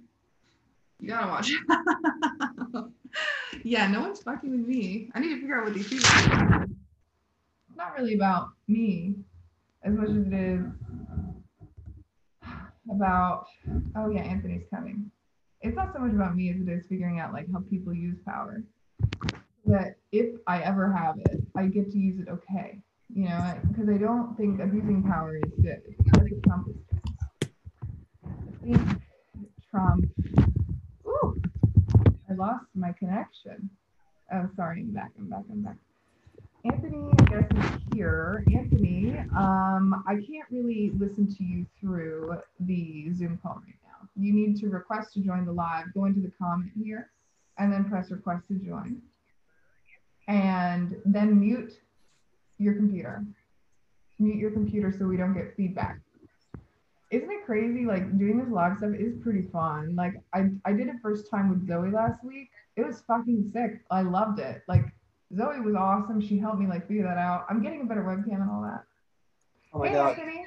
[0.99, 2.85] you gotta watch it.
[3.63, 5.09] yeah, no one's fucking with me.
[5.15, 6.63] I need to figure out what these people are.
[6.63, 9.15] It's not really about me
[9.83, 10.65] as much as it is
[12.91, 13.47] about
[13.95, 15.09] oh yeah, Anthony's coming.
[15.61, 18.17] It's not so much about me as it is figuring out like how people use
[18.25, 18.63] power.
[19.65, 22.81] That if I ever have it, I get to use it okay
[23.13, 25.81] you know, because I don't think abusing power is good.
[26.45, 26.67] Trump.
[28.25, 29.01] I think
[29.69, 30.05] Trump.
[31.05, 31.41] Ooh,
[32.29, 33.69] I lost my connection.
[34.33, 35.11] Oh, sorry, I'm back.
[35.17, 35.43] I'm back.
[35.51, 35.75] I'm back.
[36.63, 38.43] Anthony, I guess is here.
[38.53, 44.07] Anthony, um, I can't really listen to you through the Zoom call right now.
[44.15, 45.93] You need to request to join the live.
[45.93, 47.09] Go into the comment here,
[47.57, 49.01] and then press request to join,
[50.27, 51.73] and then mute
[52.61, 53.23] your computer.
[54.19, 55.99] Mute your computer so we don't get feedback.
[57.09, 57.85] isn't it crazy?
[57.85, 59.95] Like doing this live stuff is pretty fun.
[59.95, 62.49] Like I I did it first time with Zoe last week.
[62.77, 63.81] It was fucking sick.
[63.89, 64.63] I loved it.
[64.67, 64.85] Like
[65.35, 66.21] Zoe was awesome.
[66.21, 67.45] She helped me like figure that out.
[67.49, 68.83] I'm getting a better webcam and all that.
[69.73, 70.19] Oh my hey, god.
[70.19, 70.45] Anthony.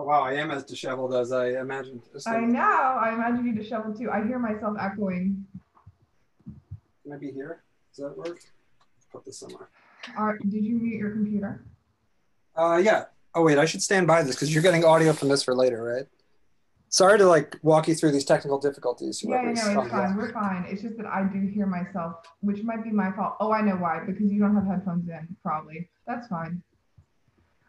[0.00, 2.02] Oh, wow, I am as disheveled as I imagined.
[2.24, 2.60] I know.
[2.60, 4.10] I imagine you disheveled too.
[4.12, 5.44] I hear myself echoing.
[7.02, 7.64] Can I be here?
[7.96, 8.38] Does that work?
[9.10, 9.68] Put this somewhere.
[10.16, 11.64] Are, did you mute your computer?
[12.56, 13.04] Uh, yeah.
[13.34, 15.82] Oh wait, I should stand by this because you're getting audio from this for later,
[15.82, 16.06] right?
[16.90, 19.22] Sorry to like walk you through these technical difficulties.
[19.22, 20.16] Yeah, no, it's fine.
[20.16, 20.64] We're fine.
[20.68, 23.36] It's just that I do hear myself, which might be my fault.
[23.40, 24.00] Oh, I know why.
[24.06, 25.90] Because you don't have headphones in, probably.
[26.06, 26.62] That's fine.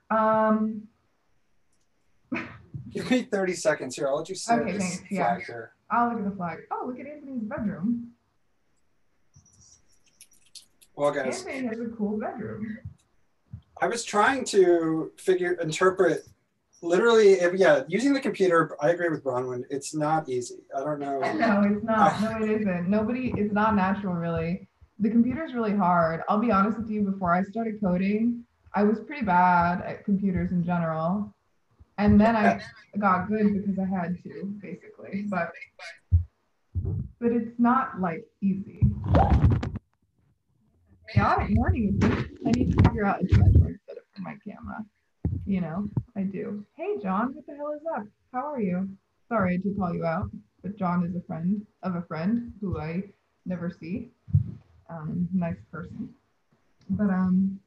[0.10, 0.84] Um,
[2.92, 4.08] Give me 30 seconds here.
[4.08, 5.38] I'll let you see Okay, this thanks, yeah.
[5.46, 5.74] here.
[5.92, 6.60] I'll look at the flag.
[6.72, 8.12] Oh, look at Anthony's bedroom.
[11.00, 12.78] Well, guys, has a cool bedroom.
[13.82, 16.28] I was trying to figure interpret
[16.82, 20.98] literally if, yeah using the computer i agree with bronwyn it's not easy i don't
[20.98, 22.14] know No, it's not.
[22.14, 22.38] Ah.
[22.40, 22.90] No, it isn't.
[22.90, 24.68] Nobody, it's not natural, really.
[25.00, 26.22] The computer's really hard.
[26.28, 30.52] I'll be honest with you, before I started coding, I was pretty bad at computers
[30.52, 31.34] in general.
[31.98, 32.62] And then I
[32.98, 35.26] got good because I had to, basically.
[35.30, 35.52] But
[37.20, 38.82] but it's not like easy.
[41.14, 42.00] Chaotic morning.
[42.46, 44.86] I need to figure out a tripod setup for my camera.
[45.46, 46.66] You know, I do.
[46.76, 48.08] Hey John, what the hell is up?
[48.34, 48.90] How are you?
[49.28, 50.30] Sorry to call you out
[50.62, 53.04] but John is a friend of a friend who I
[53.46, 54.10] never see.
[54.90, 56.10] Um, nice person.
[56.90, 57.60] But um,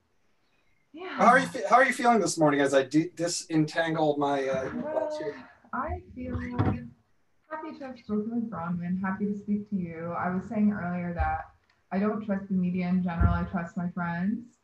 [0.93, 1.11] yeah.
[1.11, 4.49] how are you fe- how are you feeling this morning as i de- disentangled my
[4.49, 5.37] uh earbuds here?
[5.73, 9.01] I feel happy to have spoken with Bronwyn.
[9.01, 10.15] Happy to speak to you.
[10.19, 11.52] I was saying earlier that
[11.93, 13.35] I don't trust the media in general.
[13.35, 14.59] I trust my friends,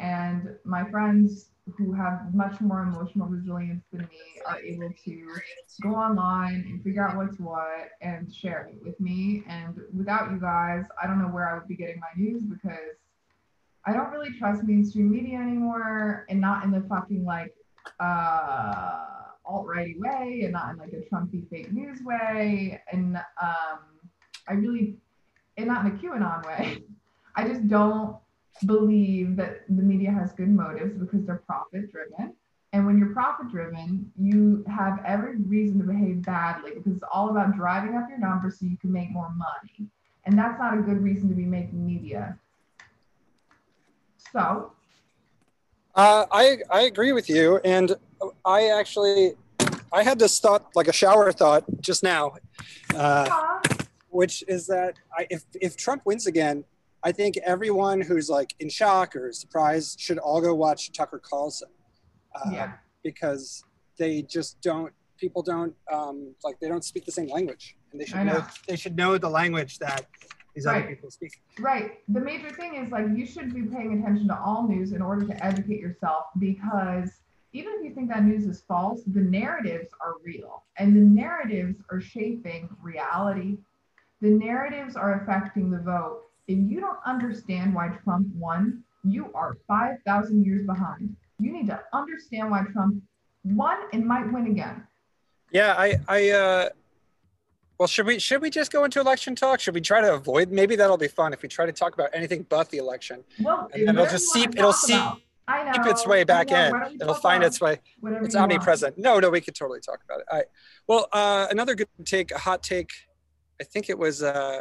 [0.00, 5.26] and my friends who have much more emotional resilience than me are able to
[5.80, 9.44] go online and figure out what's what and share it with me.
[9.46, 12.96] And without you guys, I don't know where I would be getting my news because
[13.84, 17.54] I don't really trust mainstream media anymore and not in the fucking like
[18.00, 19.06] uh
[19.44, 22.80] alt-righty way and not in like a Trumpy fake news way.
[22.92, 23.78] And um
[24.48, 24.96] I really
[25.56, 26.82] and not in a QAnon way.
[27.36, 28.16] I just don't
[28.66, 32.34] believe that the media has good motives because they're profit driven.
[32.74, 37.30] And when you're profit driven, you have every reason to behave badly because it's all
[37.30, 39.88] about driving up your numbers so you can make more money.
[40.24, 42.38] And that's not a good reason to be making media.
[44.32, 44.72] So,
[45.94, 47.94] Uh, I I agree with you, and
[48.46, 49.34] I actually
[49.92, 52.36] I had this thought, like a shower thought, just now,
[52.94, 53.51] uh,
[54.12, 56.64] which is that I, if if Trump wins again,
[57.02, 61.68] I think everyone who's like in shock or surprised should all go watch Tucker Carlson,
[62.34, 62.72] uh, yeah,
[63.02, 63.64] because
[63.98, 68.04] they just don't people don't um, like they don't speak the same language, and they
[68.04, 68.38] should know.
[68.38, 68.44] know.
[68.68, 70.06] they should know the language that
[70.54, 70.88] these other Right.
[70.90, 71.32] people speak.
[71.60, 71.92] right.
[72.08, 75.26] The major thing is like you should be paying attention to all news in order
[75.26, 77.10] to educate yourself because
[77.54, 81.76] even if you think that news is false, the narratives are real and the narratives
[81.90, 83.58] are shaping reality.
[84.22, 86.22] The narratives are affecting the vote.
[86.46, 91.14] If you don't understand why Trump won, you are 5,000 years behind.
[91.40, 93.02] You need to understand why Trump
[93.44, 94.86] won and might win again.
[95.50, 96.68] Yeah, I, I, uh,
[97.78, 99.58] well, should we, should we just go into election talk?
[99.58, 100.52] Should we try to avoid?
[100.52, 103.24] Maybe that'll be fun if we try to talk about anything but the election.
[103.40, 105.18] Well, And then it'll just seep- it'll seep- about.
[105.48, 105.72] I know.
[105.72, 106.70] Keep its way back in.
[106.70, 107.80] Why don't you It'll find its way.
[107.98, 108.52] whatever It's you want?
[108.52, 108.96] omnipresent.
[108.96, 110.26] No, no, we could totally talk about it.
[110.30, 110.46] All right.
[110.86, 112.92] Well, uh, another good take, a hot take.
[113.62, 114.60] I think it was uh,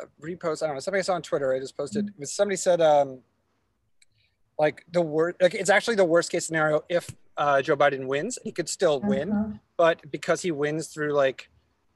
[0.00, 0.62] a repost.
[0.62, 0.80] I don't know.
[0.80, 1.52] Somebody I saw on Twitter.
[1.52, 2.08] I just posted.
[2.08, 3.18] It was somebody said, um,
[4.58, 8.38] like the word, like it's actually the worst case scenario if uh, Joe Biden wins.
[8.42, 9.48] He could still win, Uh-huh.
[9.76, 11.50] but because he wins through like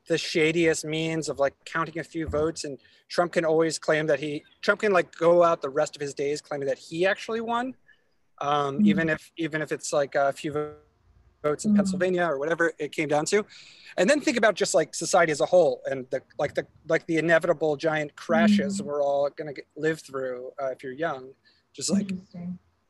[0.09, 4.21] the shadiest means of like counting a few votes, and Trump can always claim that
[4.21, 7.41] he Trump can like go out the rest of his days claiming that he actually
[7.41, 7.75] won,
[8.43, 8.87] um, Mhm.
[8.87, 10.75] even if even if it's like a few vo-
[11.47, 11.77] votes in Mhm.
[11.79, 13.39] Pennsylvania or whatever it came down to,
[13.99, 17.05] and then think about just like society as a whole and the like the like
[17.11, 18.85] the inevitable giant crashes Mhm.
[18.87, 21.23] we're all gonna get, live through uh, if you're young,
[21.79, 22.09] just like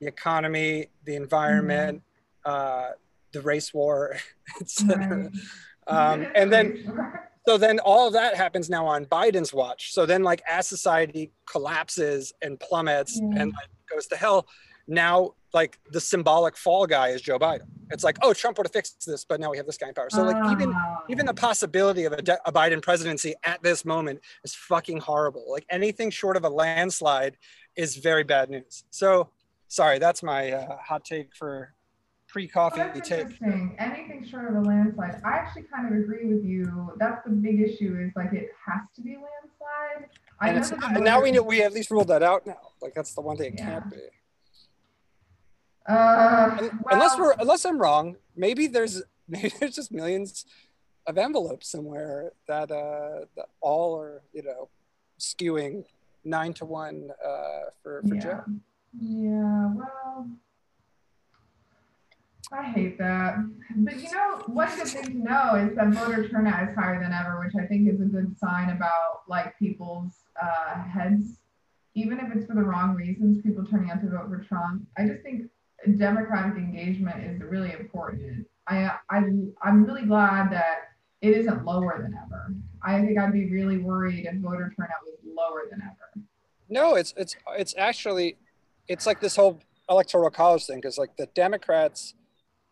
[0.00, 0.72] the economy,
[1.08, 2.02] the environment,
[2.44, 2.90] uh,
[3.32, 3.98] the race war,
[4.60, 5.06] etc.
[5.08, 5.30] Right.
[5.88, 6.66] Um, and then
[7.48, 9.82] so then all of that happens now on Biden's watch.
[9.96, 13.40] So then like as society collapses and plummets Yeah.
[13.40, 14.46] and like goes to hell,
[14.86, 17.66] now like the symbolic fall guy is Joe Biden.
[17.90, 19.94] It's like, oh, Trump would have fixed this, but now we have this guy in
[19.94, 20.08] power.
[20.10, 21.02] So like even Ah.
[21.08, 25.44] even the possibility of a, de- a Biden presidency at this moment is fucking horrible.
[25.50, 27.36] Like anything short of a landslide
[27.76, 28.84] is very bad news.
[28.90, 29.30] So
[29.68, 31.72] sorry, that's my uh, hot take for
[32.28, 33.20] pre-coffee Well, that's take.
[33.20, 33.76] interesting.
[33.78, 35.22] Anything short of a landslide.
[35.24, 36.92] I actually kind of agree with you.
[36.98, 40.10] That's the big issue is like it has to be a landslide.
[40.40, 42.22] I And, know it's, that the and now we know we at least ruled that
[42.22, 42.58] out now.
[42.82, 43.66] Like that's the one thing it Yeah.
[43.80, 43.96] can't be.
[45.88, 50.44] Uh, well, unless we're unless I'm wrong, maybe there's maybe there's just millions
[51.06, 54.68] of envelopes somewhere that uh that all are you know
[55.20, 55.84] skewing
[56.24, 58.20] nine to one uh for for yeah.
[58.20, 58.42] Joe.
[58.98, 60.28] Yeah, well,
[62.52, 63.36] I hate that.
[63.76, 67.12] But you know, one good thing to know is that voter turnout is higher than
[67.12, 71.38] ever, which I think is a good sign about like people's uh, heads.
[71.94, 74.86] Even if it's for the wrong reasons, people turning out to vote for Trump.
[74.98, 75.50] I just think
[75.86, 78.46] democratic engagement is really important.
[78.68, 79.22] I, I
[79.62, 82.54] I'm really glad that it isn't lower than ever.
[82.82, 86.26] I think I'd be really worried if voter turnout was lower than ever.
[86.68, 88.36] No, it's it's it's actually
[88.88, 92.14] it's like this whole electoral college thing because like the Democrats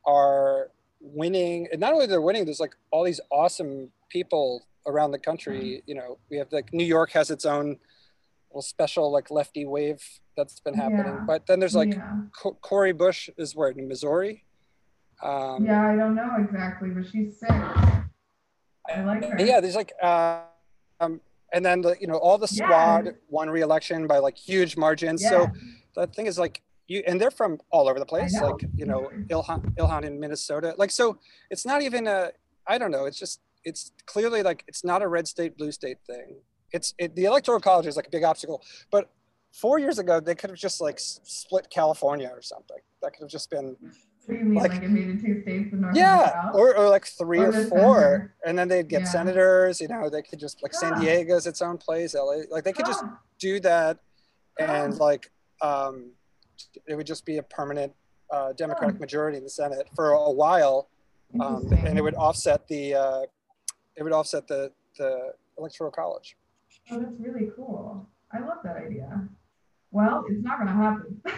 [0.07, 5.19] are winning, and not only they're winning, there's like all these awesome people around the
[5.19, 5.61] country.
[5.61, 5.91] Mm-hmm.
[5.91, 7.79] You know, we have like New York has its own
[8.51, 10.03] little special like lefty wave
[10.37, 11.25] that's been happening, Yeah.
[11.27, 12.13] but then there's like yeah.
[12.41, 14.45] Co- Cori Bush is where in Missouri.
[15.23, 17.51] Um, Yeah, I don't know exactly, but she's sick.
[17.51, 19.41] I like her.
[19.41, 20.41] yeah, there's like, uh,
[21.01, 21.21] um,
[21.53, 22.65] and then the, you know all the Yeah.
[22.67, 25.23] squad won re-election by like huge margins.
[25.23, 25.31] Yeah.
[25.31, 25.47] So
[25.95, 28.39] the thing is like you, and they're from all over the place.
[28.41, 30.75] Like you know Ilhan, Ilhan in Minnesota.
[30.77, 31.19] Like so,
[31.51, 32.33] it's not even a.
[32.67, 33.05] I don't know.
[33.07, 36.37] It's just it's clearly like it's not a red state blue state thing.
[36.73, 39.09] It's it, the electoral college is like a big obstacle, but.
[39.55, 42.77] Four years ago, they could have just like split California or something.
[43.03, 43.77] That could have just been
[44.27, 47.39] mean, like- like, it made it two states in North yeah, or, or like three
[47.39, 49.09] Or or, four, and then they'd get Yeah.
[49.09, 49.81] senators.
[49.81, 51.19] You know, they could just like San Yeah.
[51.19, 52.15] Diego's its own place.
[52.17, 53.99] LA, like they could just Ah, do that,
[54.59, 54.99] and Yeah.
[54.99, 55.31] like
[55.63, 56.11] um,
[56.87, 57.95] it would just be a permanent
[58.31, 60.89] uh, Democratic majority in the Senate for a while,
[61.41, 63.23] um, and it would offset the uh,
[63.95, 66.37] it would offset the the electoral college.
[66.91, 68.09] Oh, that's really cool.
[68.33, 69.29] I love that idea.
[69.95, 71.23] Well, it's not going to happen.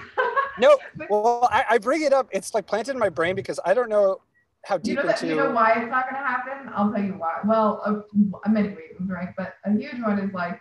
[0.58, 0.78] No,
[1.10, 2.30] well, I, I bring it up.
[2.32, 4.22] It's like planted in my brain because I don't know
[4.64, 5.34] how you deep know, that, into.
[5.34, 6.72] you know why it's not going to happen?
[6.74, 7.40] I'll tell you why.
[7.44, 9.34] Well, uh, many reasons, right?
[9.36, 10.58] But a huge one is like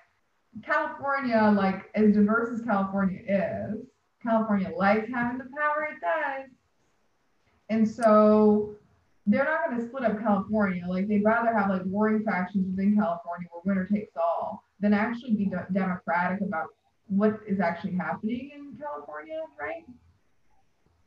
[0.66, 3.86] California, like as diverse as California is,
[4.22, 6.52] California likes having the power it does.
[7.70, 8.76] And so
[9.26, 10.84] they're not going to split up California.
[10.86, 15.36] Like they'd rather have like warring factions within California where winner takes all than actually
[15.36, 16.68] be de- democratic about
[17.08, 19.84] what is actually happening in California, right?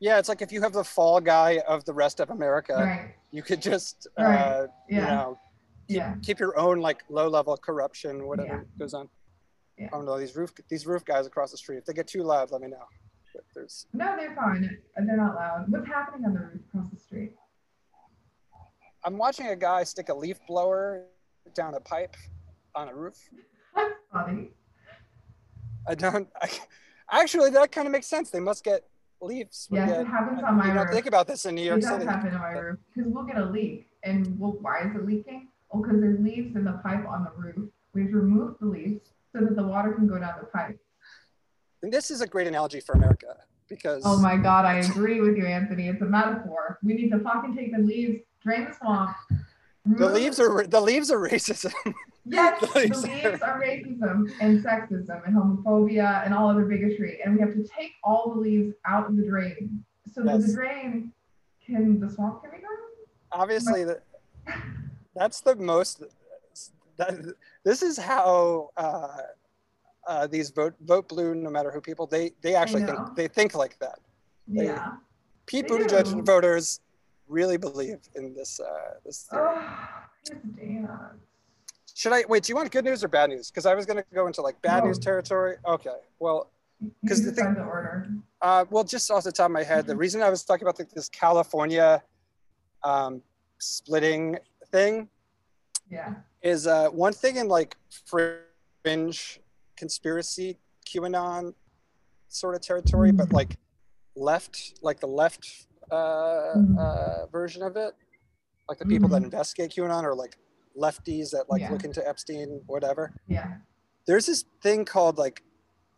[0.01, 3.15] Yeah, it's like if you have the fall guy of the rest of America, right.
[3.33, 4.67] you could just uh, Right.
[4.89, 5.39] you know
[5.89, 6.15] keep, Yeah.
[6.23, 8.79] keep your own like low level corruption whatever Yeah.
[8.79, 9.09] goes on
[9.77, 9.87] Yeah.
[9.87, 12.23] i don't know these roof these roof guys across the street if they get too
[12.23, 12.87] loud let me know
[13.35, 14.63] But there's No, they're fine.
[14.97, 15.65] They're not loud.
[15.69, 17.33] What's happening on the roof across the street?
[19.05, 21.07] i'm watching a guy stick a leaf blower
[21.55, 22.15] down a pipe
[22.77, 23.17] on a roof
[23.75, 24.51] That's funny.
[25.89, 26.49] I don't I,
[27.23, 28.85] actually that kind of makes sense they must get
[29.21, 31.55] leaves Yes, they it get- happens uh, on my you don't think about this in
[31.57, 34.39] new York It york does happen on my roof because we'll get a leak, and
[34.39, 35.49] we'll, why is it leaking?
[35.73, 37.69] Oh, because there's leaves in the pipe on the roof.
[37.95, 40.79] We have removed the leaves so that the water can go down the pipe.
[41.83, 43.33] and this is a great analogy for america
[43.69, 45.89] because Oh my God, I agree with you, Anthony.
[45.89, 46.79] It's a metaphor.
[46.85, 49.11] We need to fucking take the leaves, drain the swamp.
[49.97, 51.73] The leaves are the leaves are racism
[52.31, 57.21] Yes, the the leaves leaves are racism and sexism and homophobia and all other bigotry.
[57.25, 59.83] And we have to take all the leaves out of the drain
[60.13, 61.13] so that the drain
[61.65, 62.77] can, the swamp can be grown?
[63.33, 64.03] obviously that
[65.15, 66.03] that's the most
[66.97, 67.35] that,
[67.65, 69.09] this is how uh,
[70.07, 73.55] uh, these vote vote blue no matter who people they they actually think they think
[73.55, 73.99] like that
[74.49, 74.93] They- Yeah.
[75.47, 76.81] pete buttigieg voters
[77.29, 79.47] really believe in this uh, this theory.
[79.49, 81.11] Oh,
[81.95, 83.97] should i wait do you want good news or bad news because i was going
[83.97, 84.87] to go into like bad No.
[84.89, 86.51] news territory okay well
[87.03, 88.07] because the thing- the order.
[88.41, 89.99] Uh, well, just off the top of my head, the Mm-hmm.
[90.01, 92.01] reason I was talking about the, this California
[92.85, 93.21] um,
[93.59, 94.39] splitting
[94.71, 95.09] thing
[95.91, 96.15] Yeah.
[96.41, 97.77] is uh, one thing in like
[98.85, 99.41] fringe
[99.77, 101.55] conspiracy QAnon
[102.29, 103.57] sort of territory, but like
[104.15, 106.79] left, like the left uh, Mhm.
[106.79, 107.95] uh, version of it,
[108.69, 109.27] like the people that Mhm.
[109.27, 110.37] investigate QAnon or like
[110.77, 111.73] lefties that like Yeah.
[111.73, 113.13] look into Epstein, whatever.
[113.27, 113.59] Yeah.
[114.07, 115.43] There's this thing called like,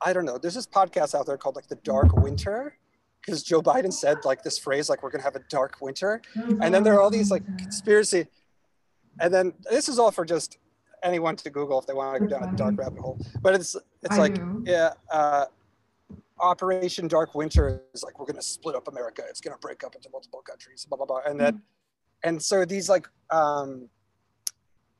[0.00, 0.38] I don't know.
[0.38, 2.76] There's this podcast out there called like the Dark Winter,
[3.20, 6.72] because Joe Biden said like this phrase like we're gonna have a dark winter, and
[6.74, 8.26] then there are all these like conspiracy
[9.18, 10.56] and then this is all for just
[11.02, 13.74] anyone to google if they want to go down a dark rabbit hole but it's
[14.02, 14.62] it's I like do.
[14.66, 15.46] yeah uh,
[16.40, 19.22] Operation Dark Winter is like we're going to split up America.
[19.28, 20.86] It's going to break up into multiple countries.
[20.88, 21.20] Blah blah blah.
[21.26, 21.54] And that,
[22.24, 23.88] and so these like um,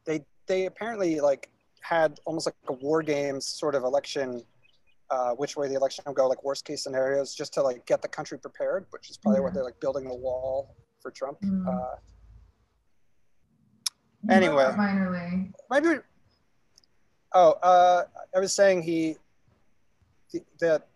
[0.07, 4.43] they they apparently like had almost like a war games sort of election.
[5.11, 8.01] Uh, which way the election will go, like worst case scenarios, just to like get
[8.01, 11.41] the country prepared, which is probably what they're like building a wall for Trump.
[11.41, 11.67] Mm.
[11.67, 11.97] Uh,
[14.29, 14.65] Anyway.
[14.65, 15.55] wrote Minor league.
[15.71, 16.01] maybe
[17.33, 18.03] oh uh
[18.37, 19.17] i was saying he
[20.31, 20.89] the, that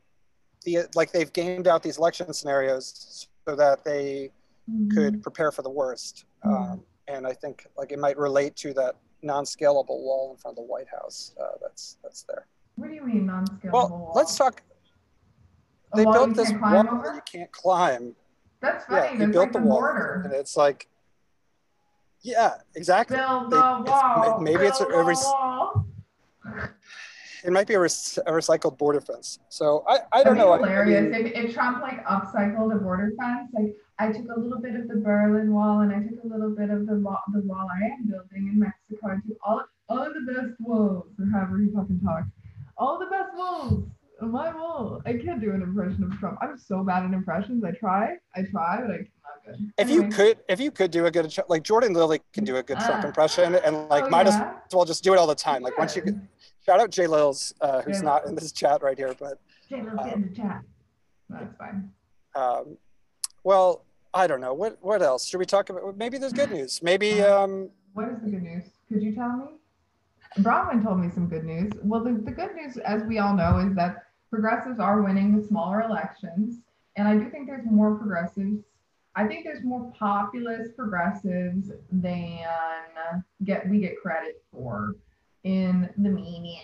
[0.65, 4.31] the like they've gamed out these election scenarios so that they
[4.71, 4.91] Mhm.
[4.95, 6.73] could prepare for the worst Mhm.
[6.73, 10.65] um, and i think like it might relate to that non-scalable wall in front of
[10.65, 12.47] the white house uh, that's that's there
[12.77, 13.73] What do you mean non-scalable?
[13.73, 14.13] well wall?
[14.15, 14.63] let's talk
[15.93, 17.15] A they built this wall over?
[17.15, 18.17] you can't climb
[18.61, 19.13] That's yeah funny.
[19.13, 19.85] he That's built like the the wall
[20.25, 20.89] and it's like
[22.23, 24.41] yeah exactly Build They- the it's- wall.
[24.41, 25.87] maybe it's a- build a the res- wall.
[27.45, 27.91] It might be a, rec-
[28.27, 31.33] a recycled border fence so i i don't That'd know I- I hilarious mean- if,
[31.45, 33.51] if Trump like upcycled a border fence.
[33.53, 36.51] Like I took a little bit of the Berlin Wall and I took a little
[36.51, 39.09] bit of the wall, the wall I am building in Mexico.
[39.13, 42.27] I took all all of the best walls, or however he fucking talks.
[42.77, 43.85] All the best walls.
[44.21, 45.01] My wall.
[45.07, 46.39] I can't do an impression of Trump.
[46.41, 47.63] I'm so bad at impressions.
[47.63, 48.17] I try.
[48.35, 49.73] I try, but I'm not good.
[49.79, 52.63] if you could if you could do a good like jordan lily can do a
[52.63, 53.09] good trump Ah.
[53.09, 54.37] impression and like Oh, might as
[54.73, 56.03] well just do it all the time like once you
[56.67, 59.39] shout out jay lils uh, who's not in this chat right here but
[59.69, 60.63] Jay, let's get in the chat.
[61.31, 61.91] That's fine.
[62.37, 62.77] um,
[63.45, 66.83] well i don't know what what else should we talk about maybe there's good news
[66.83, 68.65] maybe um What is the good news?
[68.89, 69.45] Could you tell me?
[70.41, 71.71] Bronwyn told me some good news.
[71.85, 73.93] Well, the, the good news, as we all know, is that
[74.31, 76.59] progressives are winning the smaller elections.
[76.97, 78.59] And I do think there's more progressives.
[79.15, 82.41] I think there's more populist progressives than
[83.45, 84.97] get we get credit for
[85.45, 86.61] in the media.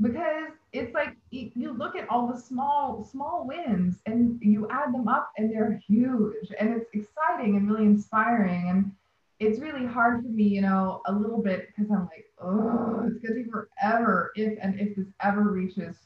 [0.00, 5.08] Because it's like you look at all the small small wins and you add them
[5.08, 8.92] up and they're huge and it's exciting and really inspiring and
[9.40, 13.18] it's really hard for me, you know, a little bit because I'm like, oh, it's
[13.18, 15.96] gonna take forever if and if this ever reaches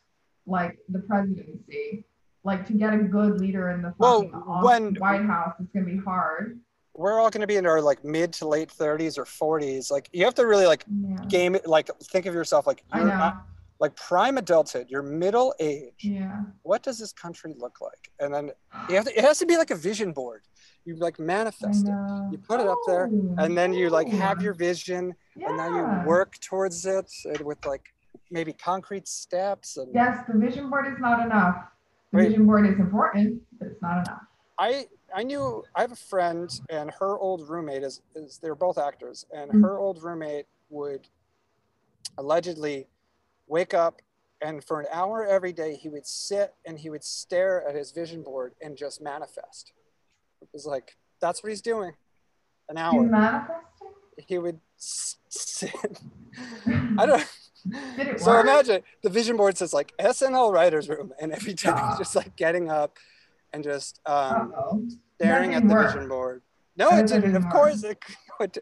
[0.46, 2.04] like the presidency,
[2.44, 4.22] like to get a good leader in the Well,
[4.62, 6.58] when- White House, it's gonna be hard.
[6.94, 10.08] We're all going to be in our like mid to late 30s or 40s like
[10.12, 13.46] you have to really like Yeah, game it like think of yourself like you're not-
[13.80, 16.02] like prime adulthood you're middle age.
[16.02, 18.10] Yeah, what does this country look like?
[18.20, 18.50] And then
[18.88, 20.42] you have to, it has to be like a vision board.
[20.84, 21.94] You like manifest it.
[22.30, 25.68] You put it up there, Oh, and then you like have your vision and now
[25.68, 27.10] you work towards it
[27.44, 27.82] with like
[28.30, 31.56] maybe concrete steps and Yes, the vision board is not enough.
[32.12, 32.28] The Wait.
[32.28, 34.22] vision board is important, but it's not enough.
[34.58, 38.78] i i knew i have a friend and her old roommate is, is they're both
[38.78, 39.60] actors and Mhm.
[39.62, 41.06] her old roommate would
[42.18, 42.86] allegedly
[43.46, 44.00] wake up
[44.40, 47.92] and for an hour every day he would sit and he would stare at his
[47.92, 49.72] vision board and just manifest
[50.40, 51.92] it was like that's what he's doing
[52.68, 53.88] an hour manifesting?
[54.28, 55.72] he would sit
[56.98, 57.26] i don't
[58.18, 58.42] So work?
[58.42, 61.86] imagine the vision board says like SNL writers room, and every Ah.
[61.88, 62.96] he's just like getting up
[63.52, 64.88] and just um, Uh-oh.
[65.20, 65.92] staring at the work.
[65.92, 66.42] vision board.
[66.76, 67.20] No, That it didn't.
[67.22, 67.52] didn't Of work.
[67.52, 67.98] course it
[68.38, 68.58] could.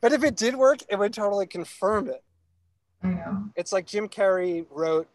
[0.00, 2.22] But if it did work, it would totally confirm it.
[3.02, 3.44] I know.
[3.56, 5.08] It's like Jim Carrey wrote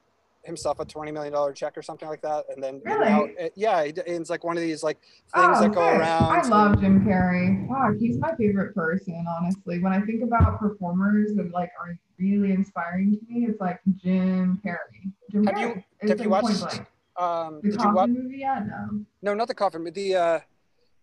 [0.43, 3.05] himself a twenty million dollar check or something like that, and then Really?
[3.09, 4.99] now it- yeah, it- it's like one of these like
[5.33, 5.99] things Oh, that go sick.
[5.99, 6.23] around.
[6.23, 7.67] I love Jim Carrey.
[7.67, 9.79] Fuck, he's my favorite person, honestly.
[9.79, 14.61] When I think about performers that like are really inspiring to me, it's like Jim
[14.63, 15.11] Carrey.
[15.31, 15.83] Jim Have Carrey.
[16.03, 16.81] you- have you watched-.
[17.17, 17.95] Um, the did you watch?
[18.09, 18.67] Coffin movie yet?
[18.67, 19.05] No.
[19.21, 20.39] No, not the coffin, but the uh,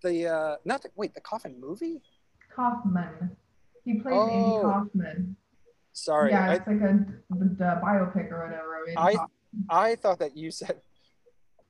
[0.02, 2.02] the uh, not the wait, the coffin movie.
[2.54, 3.36] Kaufman.
[3.84, 4.28] He plays Oh.
[4.30, 5.36] Andy Kaufman.
[5.94, 8.84] Sorry, yeah, I, it's like a the, the biopic or whatever.
[8.96, 9.16] I-.
[9.68, 10.80] I thought that you said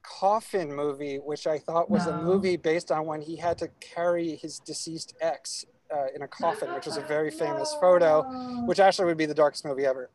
[0.03, 4.36] coffin movie, which I thought was a movie based on when he had to carry
[4.36, 5.64] his deceased ex
[5.95, 8.22] uh, in a coffin, which was a very famous photo,
[8.66, 10.11] which actually would be the darkest movie ever.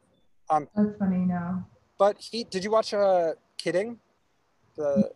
[0.50, 1.18] Um, That's funny.
[1.26, 1.64] No.
[1.98, 4.00] But he, did you watch uh, Kidding?
[4.78, 5.12] The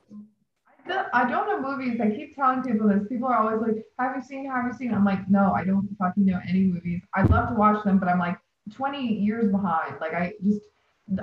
[1.14, 2.02] I don't- know movies.
[2.02, 3.08] I keep telling people this.
[3.08, 4.46] People are always like, "Have you seen?
[4.46, 7.02] Have you seen?" I'm like, "No, I don't fucking know any movies.
[7.14, 8.40] I'd love to watch them, but I'm like
[8.74, 10.00] 20 years behind.
[10.00, 10.62] Like I just,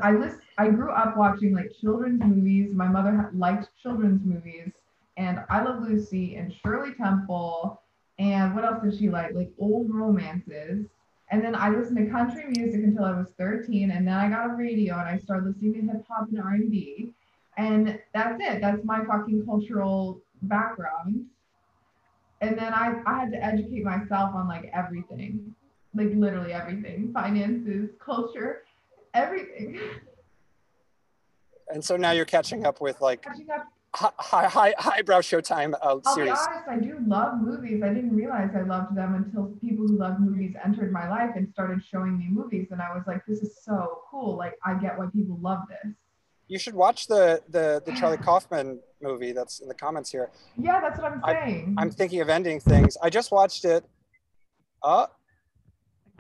[0.01, 0.41] I list.
[0.59, 2.73] I grew up watching like children's movies.
[2.75, 4.71] My mother liked children's movies,
[5.17, 7.81] and I Love Lucy and Shirley Temple,
[8.19, 9.35] and what else did she like?
[9.35, 10.87] Like old romances.
[11.31, 14.51] And then I listened to country music until I was 13, and then I got
[14.51, 17.13] a radio and I started listening to hip hop and R&B
[17.59, 21.27] and that's it that's my fucking cultural background
[22.41, 25.55] and then I, I had to educate myself on like everything
[25.95, 28.63] like literally everything finances culture
[29.13, 29.79] everything
[31.69, 35.97] and so now you're catching up with like Catching up high high highbrow Showtime uh,
[36.05, 36.31] I'll series.
[36.31, 37.83] be honest, I do love movies.
[37.83, 41.49] I didn't realize I loved them until people who love movies entered my life and
[41.51, 42.69] started showing me movies.
[42.71, 44.37] And I was like, this is so cool.
[44.37, 45.95] Like, I get why people love this.
[46.49, 50.31] You should watch the the the Charlie Kaufman movie that's in the comments here.
[50.57, 51.75] Yeah, that's what I'm saying.
[51.79, 52.97] I'm thinking of ending things.
[53.03, 53.85] I just watched it.
[54.83, 55.07] Uh,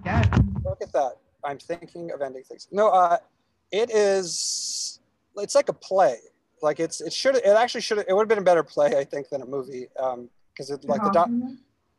[0.04, 0.22] yeah.
[0.64, 1.12] look at that.
[1.44, 2.68] I'm thinking of ending things.
[2.70, 3.16] No, uh,
[3.72, 5.00] it is.
[5.36, 6.16] It's like a play.
[6.60, 9.04] Like it's it should it actually should it would have been a better play I
[9.04, 9.86] think than a movie.
[9.98, 11.30] Um, because it like the doc,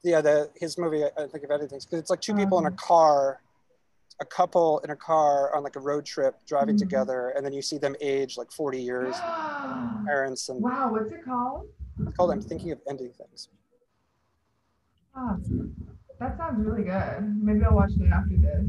[0.03, 2.65] yeah the his movie I think of ending things because it's like two people in
[2.65, 2.75] a Um.
[2.75, 3.41] car,
[4.21, 6.79] a couple in a car on like a road trip driving Mhm.
[6.79, 9.15] together, and then you see them age like 40 years,
[10.05, 11.67] parents, and wow, what's it called?
[11.99, 13.49] it's called I'm thinking of ending things.
[15.15, 15.37] Ah,
[16.19, 17.43] that sounds really good.
[17.43, 18.65] Maybe I'll watch it after this.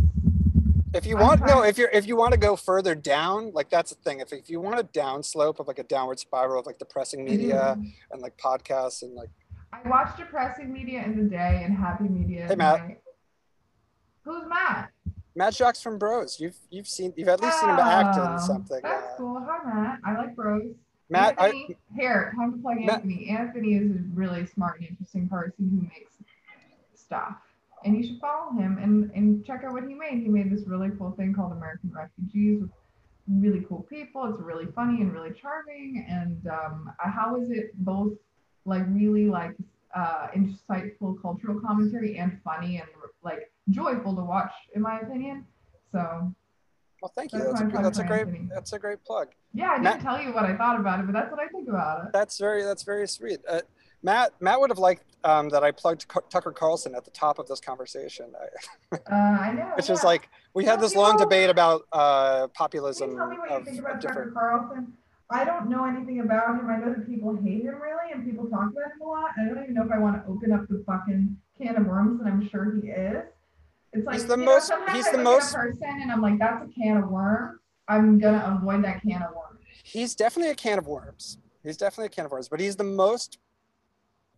[0.92, 3.90] If you want, no, if you're if you want to go further down, like that's
[3.94, 4.18] the thing.
[4.20, 7.24] If if you want a down slope of like a downward spiral of like depressing
[7.24, 7.92] media Mhm.
[8.10, 9.30] and like podcasts and like
[9.72, 12.46] I watch depressing media in the day and happy media.
[12.48, 12.88] Hey, Matt.
[12.88, 13.00] night.
[14.24, 14.90] Who's Matt?
[15.40, 16.38] Matt Jocks from Bros.
[16.38, 18.80] You've you've seen you've at least seen him act Oh, in something.
[18.82, 19.42] That's uh, cool.
[19.48, 20.00] Hi, Matt.
[20.04, 20.64] I like bros.
[21.08, 21.66] Matt, I,
[21.96, 23.30] here, time to plug Matt- Anthony.
[23.30, 26.12] Anthony is a really smart and interesting person who makes
[26.94, 27.36] stuff.
[27.86, 30.20] And you should follow him and, and check out what he made.
[30.20, 32.70] He made this really cool thing called American Refugees with
[33.26, 34.26] really cool people.
[34.26, 36.04] It's really funny and really charming.
[36.06, 38.12] And um, uh, how is it both
[38.66, 39.56] like really like
[39.96, 42.88] uh, insightful cultural commentary and funny and
[43.24, 45.46] like joyful to watch, in my opinion.
[45.92, 46.32] So
[47.02, 47.38] well, thank you.
[47.38, 48.48] That's That's a my good, plug that's a great Anthony.
[48.54, 49.28] that's a great plug.
[49.54, 51.48] yeah, I didn't Matt- tell you what I thought about it, but that's what I
[51.48, 52.12] think about it.
[52.12, 53.40] That's very that's very sweet.
[53.48, 53.60] Uh,
[54.02, 57.38] Matt Matt would have liked um, that I plugged Cu- Tucker Carlson at the top
[57.38, 59.72] of this conversation, I, Uh, I know.
[59.76, 60.06] which is yeah.
[60.06, 63.78] like we had this long know- debate about uh, populism tell me what you think
[63.78, 64.30] of about Tucker.
[64.32, 64.92] Carlson?
[65.32, 66.68] I don't know anything about him.
[66.68, 69.30] I know that people hate him really, and people talk about him a lot.
[69.38, 72.20] I don't even know if I want to open up the fucking can of worms,
[72.20, 73.22] and I'm sure he is.
[73.92, 76.68] It's like He's the most- Know, he's the most- person, and I'm like, that's a
[76.80, 77.58] can of worms.
[77.88, 79.58] I'm gonna avoid that can of worms.
[79.82, 81.38] He's definitely a can of worms.
[81.62, 83.38] He's definitely a can of worms, but he's the most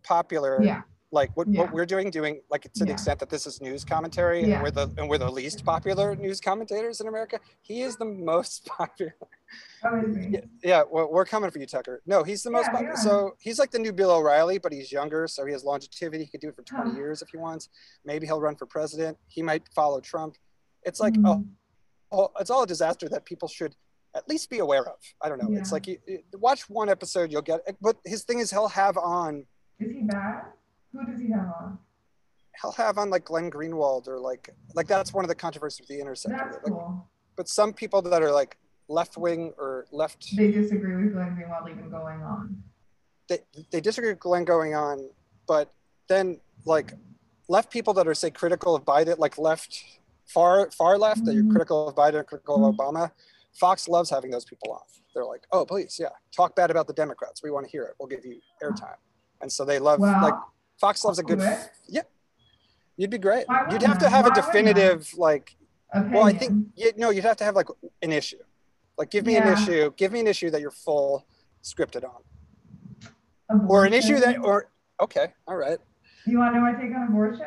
[0.03, 0.63] popular.
[0.63, 0.83] Yeah.
[1.15, 1.61] Like what, Yeah.
[1.61, 2.93] what we're doing, doing like to the Yeah.
[2.95, 4.55] extent that this is news commentary, Yeah.
[4.55, 7.39] and we're the and we're the least popular news commentators in America.
[7.61, 9.15] He is the most popular.
[9.85, 10.03] Oh.
[10.31, 12.01] Yeah, yeah well, we're coming for you, Tucker.
[12.07, 12.97] No, he's the most popular.
[12.97, 16.25] So he's like the new Bill O'Reilly, but he's younger, so he has longevity.
[16.25, 16.97] He could do it for 20 Huh.
[16.97, 17.69] years if he wants.
[18.07, 19.19] Maybe he'll run for president.
[19.29, 20.37] He might follow Trump.
[20.83, 21.27] It's like Mhm.
[22.11, 23.77] oh, oh, it's all a disaster that people should
[24.15, 24.99] at least be aware of.
[25.21, 25.59] I don't know.
[25.59, 27.61] It's like you, you- watch one episode, you'll get.
[27.67, 27.77] it.
[27.83, 29.47] But his thing is he'll have on
[29.79, 30.45] Is he bad?
[30.93, 31.79] Who does he have on?
[32.61, 35.89] he'll have on like Glenn Greenwald or like like that's one of the controversies with
[35.89, 36.39] the intersection.
[36.51, 37.09] That's Like, cool.
[37.37, 38.57] but some people that are like
[38.89, 42.63] left wing or left They disagree with Glenn Greenwald even going on.
[43.29, 43.39] they,
[43.71, 45.09] they disagree with Glenn going on,
[45.49, 45.73] but
[46.09, 46.93] then like
[47.49, 49.83] left people that are say critical of Biden, like left
[50.27, 52.79] far far left that you're critical of Biden, critical of Mhm.
[52.79, 53.11] Obama.
[53.55, 54.81] Fox loves having those people on.
[55.15, 57.43] They're like, oh please, yeah, talk bad about the Democrats.
[57.43, 57.95] We want to hear it.
[57.99, 58.97] We'll give you airtime.
[59.41, 60.35] And so they love Well, like
[60.83, 61.71] Fox loves a good it.
[61.87, 62.03] yeah.
[62.97, 63.45] You'd be great.
[63.71, 65.55] You'd have to have a definitive like
[65.93, 66.13] opinion.
[66.13, 67.69] well, I think you, no, you'd have to have like
[68.03, 68.43] an issue.
[68.99, 71.25] Like give me an issue, give me an issue that you're full
[71.63, 72.21] scripted on.
[73.49, 73.69] Abortion.
[73.69, 74.71] Or an issue that or
[75.01, 75.79] okay, all right.
[76.27, 77.47] You want to know my take on abortion?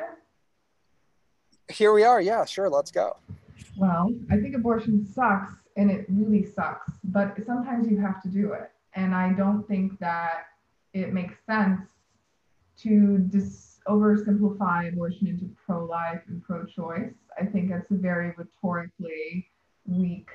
[1.70, 2.22] Here we are.
[2.22, 2.70] Yeah, sure.
[2.70, 3.18] Let's go.
[3.76, 8.54] Well, I think abortion sucks and it really sucks, but sometimes you have to do
[8.54, 8.72] it.
[8.94, 10.46] And I don't think that
[10.94, 11.82] it makes sense
[12.78, 17.14] to dis- oversimplify abortion into pro life and pro choice.
[17.40, 19.50] I think that's a very rhetorically
[19.86, 20.30] weak,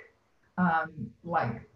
[0.58, 1.68] um, like,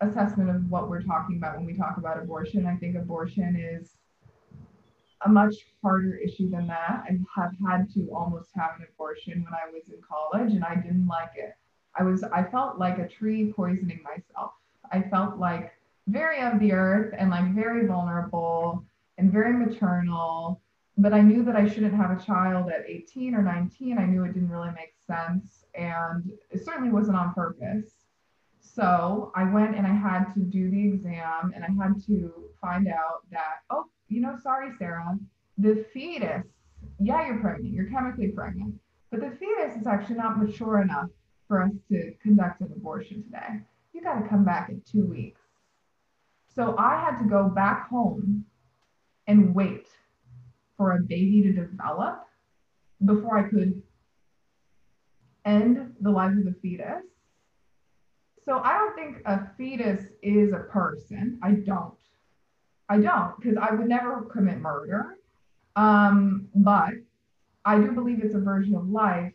[0.00, 2.66] assessment of what we're talking about when we talk about abortion.
[2.66, 3.96] I think abortion is
[5.24, 7.04] a much harder issue than that.
[7.08, 10.74] I have had to almost have an abortion when I was in college and I
[10.74, 11.54] didn't like it.
[11.98, 14.52] I was I felt like a tree poisoning myself.
[14.92, 15.72] I felt like
[16.06, 18.84] very of the earth and like very vulnerable
[19.18, 20.60] and very maternal.
[20.98, 23.98] But I knew that I shouldn't have a child at 18 or 19.
[23.98, 27.92] I knew it didn't really make sense and it certainly wasn't on purpose.
[28.60, 32.88] So I went and I had to do the exam and I had to find
[32.88, 35.18] out that, oh, you know, sorry, Sarah,
[35.58, 36.46] the fetus,
[36.98, 38.74] yeah, you're pregnant, you're chemically pregnant,
[39.10, 41.10] but the fetus is actually not mature enough
[41.46, 43.60] for us to conduct an abortion today.
[43.92, 45.40] You got to come back in two weeks.
[46.54, 48.45] So I had to go back home
[49.26, 49.88] and wait
[50.76, 52.24] for a baby to develop
[53.04, 53.82] before I could
[55.44, 57.04] end the life of the fetus.
[58.44, 61.38] so I don't think a fetus is a person.
[61.42, 61.94] I don't.
[62.88, 65.16] I don't because I would never commit murder.
[65.74, 66.94] Um, but
[67.64, 69.32] I do believe it's a version of life,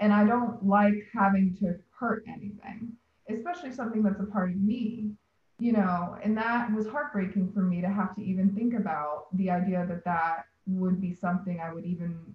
[0.00, 2.92] and I don't like having to hurt anything,
[3.28, 5.10] especially something that's a part of me.
[5.58, 9.50] You know, and that was heartbreaking for me to have to even think about the
[9.50, 12.34] idea that that would be something I would even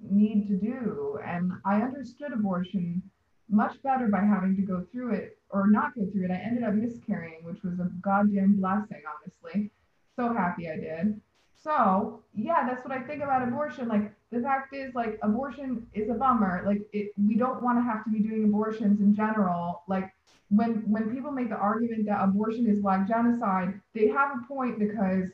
[0.00, 1.18] need to do.
[1.24, 3.02] And I understood abortion
[3.48, 6.30] much better by having to go through it or not go through it.
[6.30, 9.70] I ended up miscarrying, which was a goddamn blessing, honestly.
[10.14, 11.20] So happy I did.
[11.56, 13.88] So, yeah, that's what I think about abortion.
[13.88, 16.62] Like, the fact is, like, abortion is a bummer.
[16.64, 19.82] Like, it, we don't want to have to be doing abortions in general.
[19.88, 20.12] Like,
[20.50, 24.78] when when people make the argument that abortion is like genocide, they have a point
[24.78, 25.28] because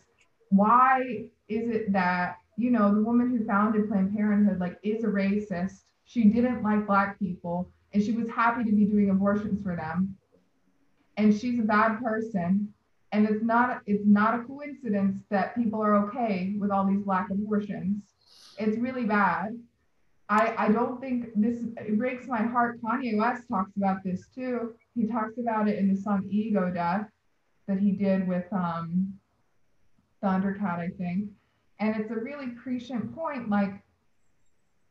[0.51, 5.09] why is it that you know the woman who founded Planned Parenthood like is a
[5.09, 5.83] racist?
[6.05, 10.17] She didn't like black people and she was happy to be doing abortions for them.
[11.17, 12.75] And she's a bad person.
[13.13, 17.31] And it's not it's not a coincidence that people are okay with all these black
[17.31, 18.03] abortions.
[18.59, 19.57] It's really bad.
[20.29, 22.81] I, I don't think this it breaks my heart.
[22.83, 24.75] Kanye West talks about this too.
[24.95, 27.09] He talks about it in the song Ego Death
[27.67, 29.15] that he did with um
[30.23, 31.31] Thundercat, I think.
[31.81, 33.49] And it's a really prescient point.
[33.49, 33.83] Like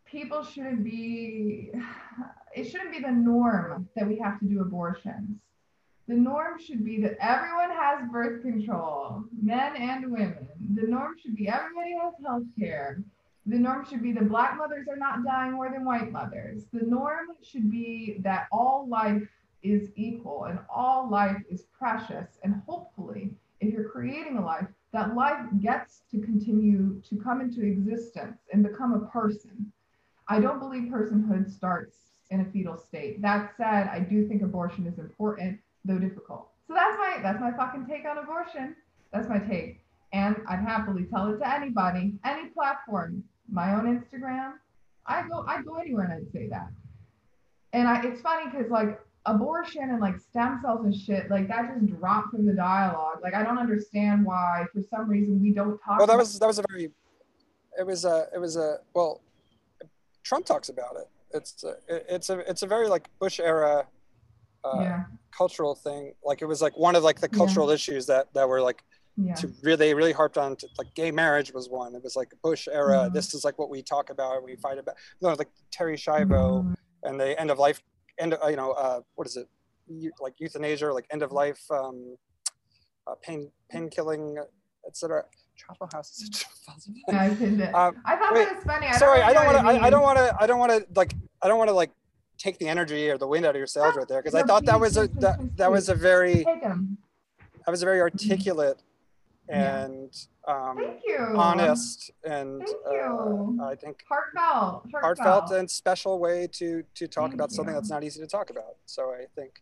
[0.05, 1.71] people shouldn't be
[2.55, 5.39] it shouldn't be the norm that we have to do abortions.
[6.07, 10.49] The norm should be that everyone has birth control, men and women.
[10.75, 13.01] The norm should be everybody has health care.
[13.45, 16.65] The norm should be that black mothers are not dying more than white mothers.
[16.73, 19.23] The norm should be that all life
[19.63, 22.37] is equal and all life is precious.
[22.43, 27.65] And hopefully, if you're creating a life, that life gets to continue to come into
[27.65, 29.71] existence and become a person.
[30.27, 31.97] I don't believe personhood starts
[32.29, 33.21] in a fetal state.
[33.21, 36.49] That said, I do think abortion is important, though difficult.
[36.67, 38.75] So that's my that's my fucking take on abortion.
[39.11, 39.81] That's my take.
[40.13, 44.53] And I'd happily tell it to anybody, any platform, my own Instagram.
[45.05, 46.69] I go I go anywhere and I'd say that.
[47.73, 51.73] And I it's funny because like abortion and like stem cells and shit, like that
[51.73, 53.19] just dropped from the dialogue.
[53.21, 55.97] Like I don't understand why for some reason we don't talk.
[55.99, 56.91] Well, that was that was a very,
[57.79, 59.21] it was a it was a well,
[60.23, 63.87] Trump talks about it it's a, it's a it's a very like Bush era
[64.63, 65.03] uh, yeah.
[65.35, 66.13] cultural thing.
[66.23, 67.75] Like it was like one of like the cultural yeah.
[67.75, 68.83] issues that that were like
[69.17, 69.33] yeah.
[69.35, 71.95] to really really harped on to, like gay marriage was one.
[71.95, 72.97] It was like Bush era.
[72.97, 73.13] Mm-hmm.
[73.13, 74.43] This is like what we talk about.
[74.43, 74.95] We fight about.
[75.19, 76.73] You know, like Terri Schiavo mm-hmm.
[77.03, 77.81] and the end of life
[78.19, 78.35] end.
[78.47, 79.47] you know uh, what is it?
[80.21, 82.15] like euthanasia, or like end of life, um,
[83.07, 84.37] uh, pain pain killing,
[84.87, 85.23] etc.
[85.55, 88.87] Chapel House is such yeah, I, um, I thought wait, that was funny.
[88.87, 89.65] I sorry, I don't want to.
[89.65, 90.35] I, I, don't want to.
[90.39, 91.13] I don't want to like.
[91.41, 91.91] I don't want to like
[92.37, 94.65] take the energy or the wind out of your sails right there because I thought
[94.65, 98.81] that was a that, that was a very that was a very articulate
[99.49, 100.13] and
[100.47, 100.79] um,
[101.35, 107.33] honest and uh, I think heartfelt, heartfelt, heartfelt and special way to to talk Thank
[107.35, 107.55] about you.
[107.55, 108.77] something that's not easy to talk about.
[108.85, 109.61] So I think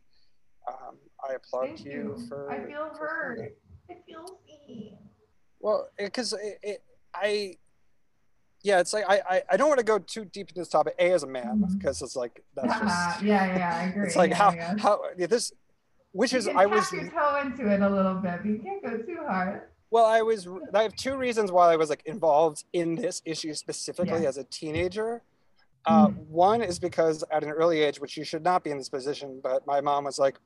[0.67, 2.51] um, I applaud Thank you, you for.
[2.51, 3.53] I feel heard.
[3.89, 4.97] I feel seen.
[5.59, 7.55] Well, because it, it, I,
[8.63, 10.95] yeah, it's like I, I, I don't want to go too deep into this topic.
[10.99, 12.05] A as a man, because mm-hmm.
[12.05, 14.07] it's like that's just yeah, yeah, I agree.
[14.07, 14.77] It's like yeah, how yeah.
[14.77, 15.51] how yeah, this,
[16.11, 18.83] which you is I was your toe into it a little bit, but you can't
[18.83, 19.61] go too hard.
[19.91, 20.47] Well, I was.
[20.73, 24.29] I have two reasons why I was like involved in this issue specifically yeah.
[24.29, 25.21] as a teenager.
[25.85, 26.19] Uh, mm-hmm.
[26.31, 29.41] One is because at an early age, which you should not be in this position,
[29.43, 30.37] but my mom was like,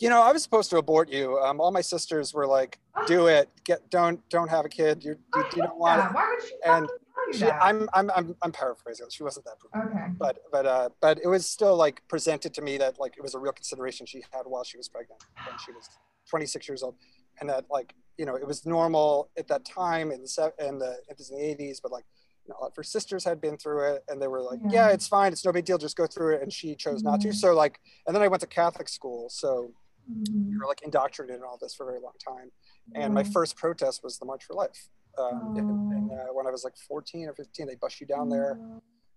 [0.00, 1.38] you know, I was supposed to abort you.
[1.38, 3.48] Um, all my sisters were like, "Do it.
[3.64, 5.04] Get don't don't have a kid.
[5.04, 6.54] You you, you don't want it." Why would she?
[6.64, 6.88] And
[7.32, 7.50] she?
[7.50, 9.06] I'm I'm I'm I'm paraphrasing.
[9.10, 9.56] She wasn't that.
[9.76, 10.12] Okay.
[10.16, 13.34] But but uh but it was still like presented to me that like it was
[13.34, 15.88] a real consideration she had while she was pregnant when she was
[16.30, 16.94] 26 years old,
[17.40, 20.98] and that like you know it was normal at that time in the in the
[21.08, 22.04] it was in the 80s, but like
[22.48, 24.58] you know, a lot of her sisters had been through it and they were like,
[24.64, 24.88] yeah.
[24.88, 24.94] yeah.
[24.94, 25.32] it's fine.
[25.32, 25.76] It's no big deal.
[25.76, 26.42] Just go through it.
[26.42, 27.10] And she chose mm-hmm.
[27.10, 27.32] not to.
[27.32, 29.28] So like, and then I went to Catholic school.
[29.28, 29.72] So
[30.10, 30.50] mm-hmm.
[30.50, 32.50] you were like indoctrinated in all this for a very long time.
[32.94, 34.88] And my first protest was the March for Life.
[35.18, 38.58] Um, and, uh, when I was like 14 or 15, they bust you down there.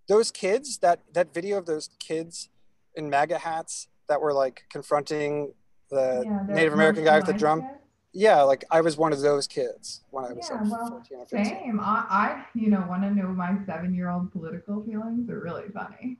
[0.08, 2.50] Those kids, that that video of those kids
[2.96, 5.54] in MAGA hats that were like confronting
[5.90, 7.66] the yeah, Native American guy with the drum.
[8.12, 11.18] Yeah, like I was one of those kids when I was yeah, like well, 14
[11.18, 11.44] or 15.
[11.44, 11.80] Same.
[11.80, 15.26] I, I you know, want to know my seven-year-old political feelings.
[15.26, 16.18] They're really funny.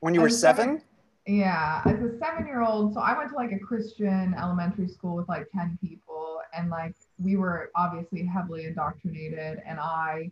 [0.00, 0.82] When you were seven?
[1.26, 5.14] Yeah, as a seven year old, so I went to like a Christian elementary school
[5.14, 9.62] with like 10 people, and like we were obviously heavily indoctrinated.
[9.64, 10.30] And I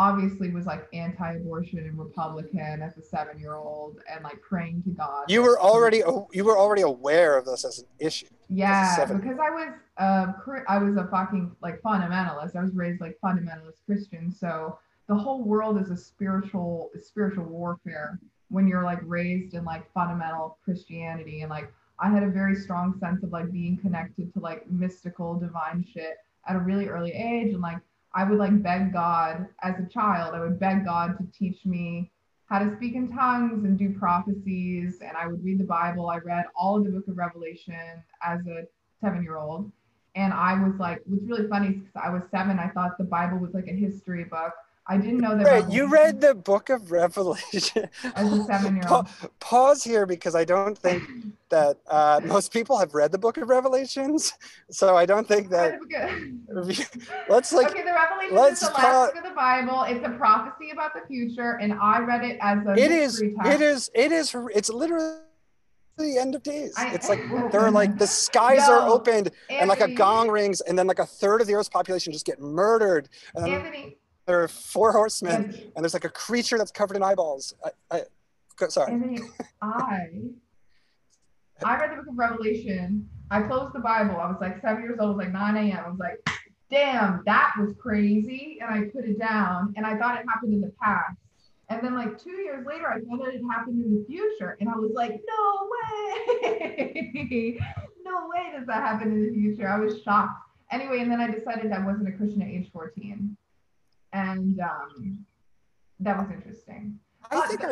[0.00, 5.30] obviously was like anti-abortion and Republican as a seven-year-old and like praying to God.
[5.30, 8.26] You were already you were already aware of this as an issue.
[8.48, 10.32] Yeah, because I was uh
[10.68, 12.56] I was a fucking like fundamentalist.
[12.56, 18.18] I was raised like fundamentalist Christian, so the whole world is a spiritual spiritual warfare
[18.48, 22.98] when you're like raised in like fundamental Christianity and like I had a very strong
[22.98, 27.52] sense of like being connected to like mystical divine shit at a really early age
[27.52, 27.80] and like
[28.14, 30.34] I would like beg God as a child.
[30.34, 32.10] I would beg God to teach me
[32.46, 34.98] how to speak in tongues and do prophecies.
[35.00, 36.08] And I would read the Bible.
[36.08, 38.64] I read all of the book of Revelation as a
[39.00, 39.70] seven year old.
[40.16, 43.04] And I was like, what's really funny is because I was seven, I thought the
[43.04, 44.52] Bible was like a history book.
[44.90, 45.68] I didn't know that.
[45.68, 49.06] Wait, you read the book of Revelation as a seven year old.
[49.06, 51.04] Pa- pause here because I don't think
[51.48, 54.32] that uh, most people have read the book of Revelations.
[54.68, 55.78] So I don't think that.
[57.28, 57.70] let's like.
[57.70, 59.84] Okay, the Revelation is the last book of the Bible.
[59.84, 62.72] It's a prophecy about the future, and I read it as a.
[62.72, 63.20] It is.
[63.20, 63.46] Text.
[63.46, 63.90] It is.
[63.94, 64.34] It is.
[64.52, 65.18] It's literally
[66.00, 66.74] the end of days.
[66.76, 67.20] I, it's like
[67.52, 70.76] there are like the skies no, are opened Anthony, and like a gong rings, and
[70.76, 73.08] then like a third of the Earth's population just get murdered.
[73.34, 73.98] And Anthony,
[74.30, 77.52] there are four horsemen, and there's like a creature that's covered in eyeballs.
[77.90, 78.92] I, I sorry.
[78.92, 79.20] And
[79.60, 80.08] I,
[81.64, 83.08] I read the book of Revelation.
[83.32, 84.16] I closed the Bible.
[84.16, 85.10] I was like seven years old.
[85.10, 85.84] It was like 9 a.m.
[85.84, 86.30] I was like,
[86.70, 88.58] damn, that was crazy.
[88.60, 91.16] And I put it down, and I thought it happened in the past.
[91.68, 94.56] And then like two years later, I found out it happened in the future.
[94.60, 97.58] And I was like, no way.
[98.04, 99.68] no way does that happen in the future.
[99.68, 100.40] I was shocked.
[100.70, 103.36] Anyway, and then I decided I wasn't a Christian at age 14
[104.12, 105.24] and um,
[106.00, 106.98] that was interesting.
[107.30, 107.62] I think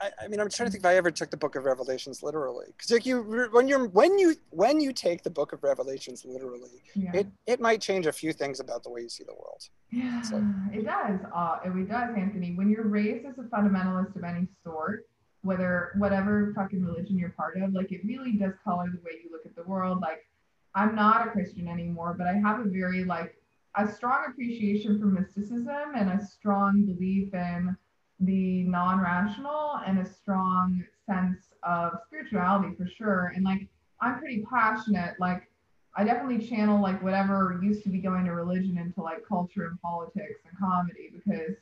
[0.00, 2.22] I, I, mean, I'm trying to think if I ever took the Book of Revelations
[2.22, 6.24] literally, because like you, when you're when you when you take the Book of Revelations
[6.24, 7.12] literally, yeah.
[7.14, 9.68] it it might change a few things about the way you see the world.
[9.90, 10.44] Yeah, so.
[10.72, 11.20] it does.
[11.34, 12.54] Uh, it does, Anthony.
[12.54, 15.06] When you're raised as a fundamentalist of any sort,
[15.42, 19.30] whether whatever fucking religion you're part of, like it really does color the way you
[19.30, 20.00] look at the world.
[20.00, 20.26] Like,
[20.74, 23.36] I'm not a Christian anymore, but I have a very like
[23.76, 27.76] a strong appreciation for mysticism and a strong belief in
[28.20, 33.32] the non-rational and a strong sense of spirituality for sure.
[33.34, 33.66] And like
[34.00, 35.14] i'm pretty passionate.
[35.18, 35.48] Like
[35.96, 39.80] i definitely channel like whatever used to be going to religion into like culture and
[39.80, 41.56] politics and comedy because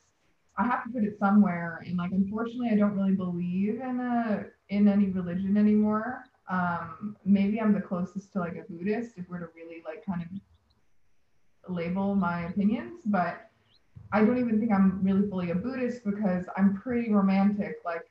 [0.57, 1.83] i have to put it somewhere.
[1.85, 6.25] And like unfortunately i don't really believe in a in any religion anymore.
[6.49, 10.21] Um maybe i'm the closest to like a buddhist if we're to really like kind
[10.21, 10.27] of
[11.67, 13.49] label my opinions, but
[14.11, 18.03] I don't even think I'm really fully a Buddhist because I'm pretty romantic, like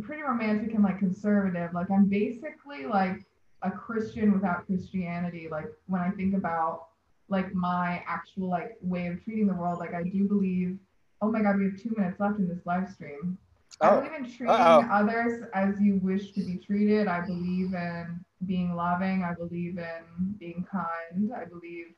[0.00, 1.74] pretty romantic and like conservative.
[1.74, 3.26] Like I'm basically like
[3.62, 5.48] a Christian without Christianity.
[5.50, 6.86] Like when I think about
[7.28, 10.78] like my actual like way of treating the world, like I do believe,
[11.20, 13.36] oh my God, we have two minutes left in this live stream.
[13.82, 13.88] Oh.
[13.88, 14.88] I believe in treating Uh-oh.
[14.90, 17.06] others as you wish to be treated.
[17.06, 19.22] I believe in being loving.
[19.22, 21.32] I believe in being kind.
[21.34, 21.94] I believe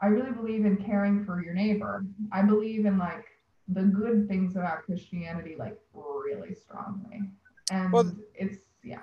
[0.00, 2.04] I really believe in caring for your neighbor.
[2.32, 3.24] I believe in like
[3.68, 7.22] the good things about Christianity, like really strongly.
[7.70, 9.00] And well, it's, yeah.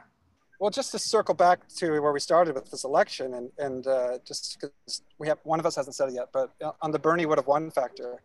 [0.59, 4.17] Well, just to circle back to where we started with this election, and, and uh,
[4.25, 6.99] just because we have one of us hasn't said it yet, but uh, on the
[6.99, 8.21] Bernie would have won factor.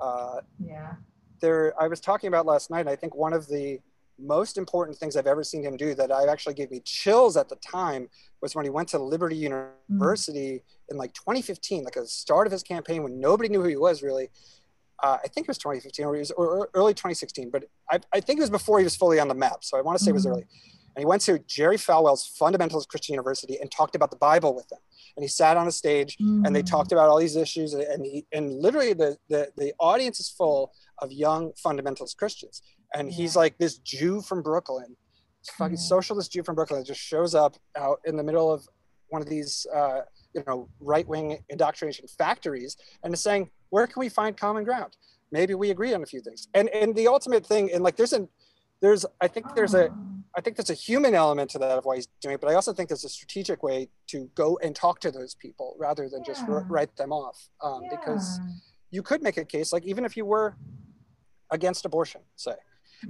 [0.00, 0.92] Uh, yeah.
[1.40, 2.86] There, I was talking about last night.
[2.86, 3.80] I think one of the
[4.18, 7.48] most important things I've ever seen him do that I actually gave me chills at
[7.48, 8.08] the time
[8.40, 9.54] was when he went to Liberty mm-hmm.
[9.88, 10.81] University mm-hmm.
[10.92, 14.02] In like 2015, like a start of his campaign when nobody knew who he was
[14.02, 14.28] really.
[15.02, 18.38] Uh, I think it was 2015 or, was, or early 2016, but I, I, think
[18.38, 19.64] it was before he was fully on the map.
[19.64, 20.14] So I want to say mm-hmm.
[20.14, 20.32] it was mm-hmm.
[20.34, 20.46] early.
[20.94, 24.68] And he went to Jerry Falwell's Fundamentalist Christian University and talked about the Bible with
[24.68, 24.78] them.
[25.16, 26.44] And he sat on a stage mm-hmm.
[26.44, 26.70] and they mm.
[26.70, 27.74] talked about all these issues.
[27.74, 32.62] And he and literally the, the, the audience is full of young fundamentalist Christians
[32.94, 33.16] and yeah.
[33.16, 34.96] he's like this Jew from Brooklyn,
[35.56, 35.80] fucking yeah.
[35.80, 38.68] socialist Jew from Brooklyn that just shows up out in the middle of
[39.08, 40.02] one of these, uh,
[40.34, 44.96] you know, right-wing indoctrination factories, and is saying, where can we find common ground?
[45.30, 46.48] Maybe we agree on a few things.
[46.54, 48.28] And and the ultimate thing, and like there's a,
[48.80, 50.40] there's I think there's a, oh.
[50.42, 52.72] Think there's a human element to that of why he's doing it, but I also
[52.72, 56.32] think there's a strategic way to go and talk to those people rather than yeah.
[56.32, 58.40] just write them off, um, because
[58.90, 60.56] you could make a case like even if you were
[61.50, 62.54] against abortion, say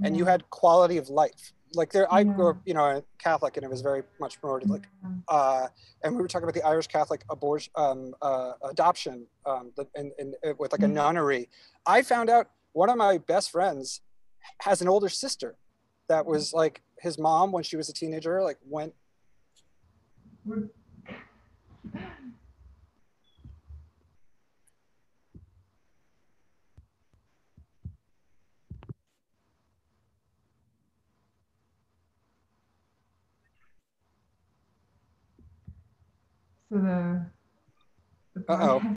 [0.03, 3.63] and you had quality of life like there i grew up you know catholic and
[3.63, 4.87] it was very much promoted like
[5.27, 5.67] uh
[6.03, 10.35] and we were talking about the irish catholic abortion um uh adoption um and, and
[10.45, 11.49] uh, with like a nunnery.
[11.85, 14.01] I found out one of my best friends
[14.61, 15.55] has an older sister
[16.09, 18.93] that was like his mom when she was a teenager like went
[36.73, 37.25] to the.
[38.35, 38.83] the Uh-oh.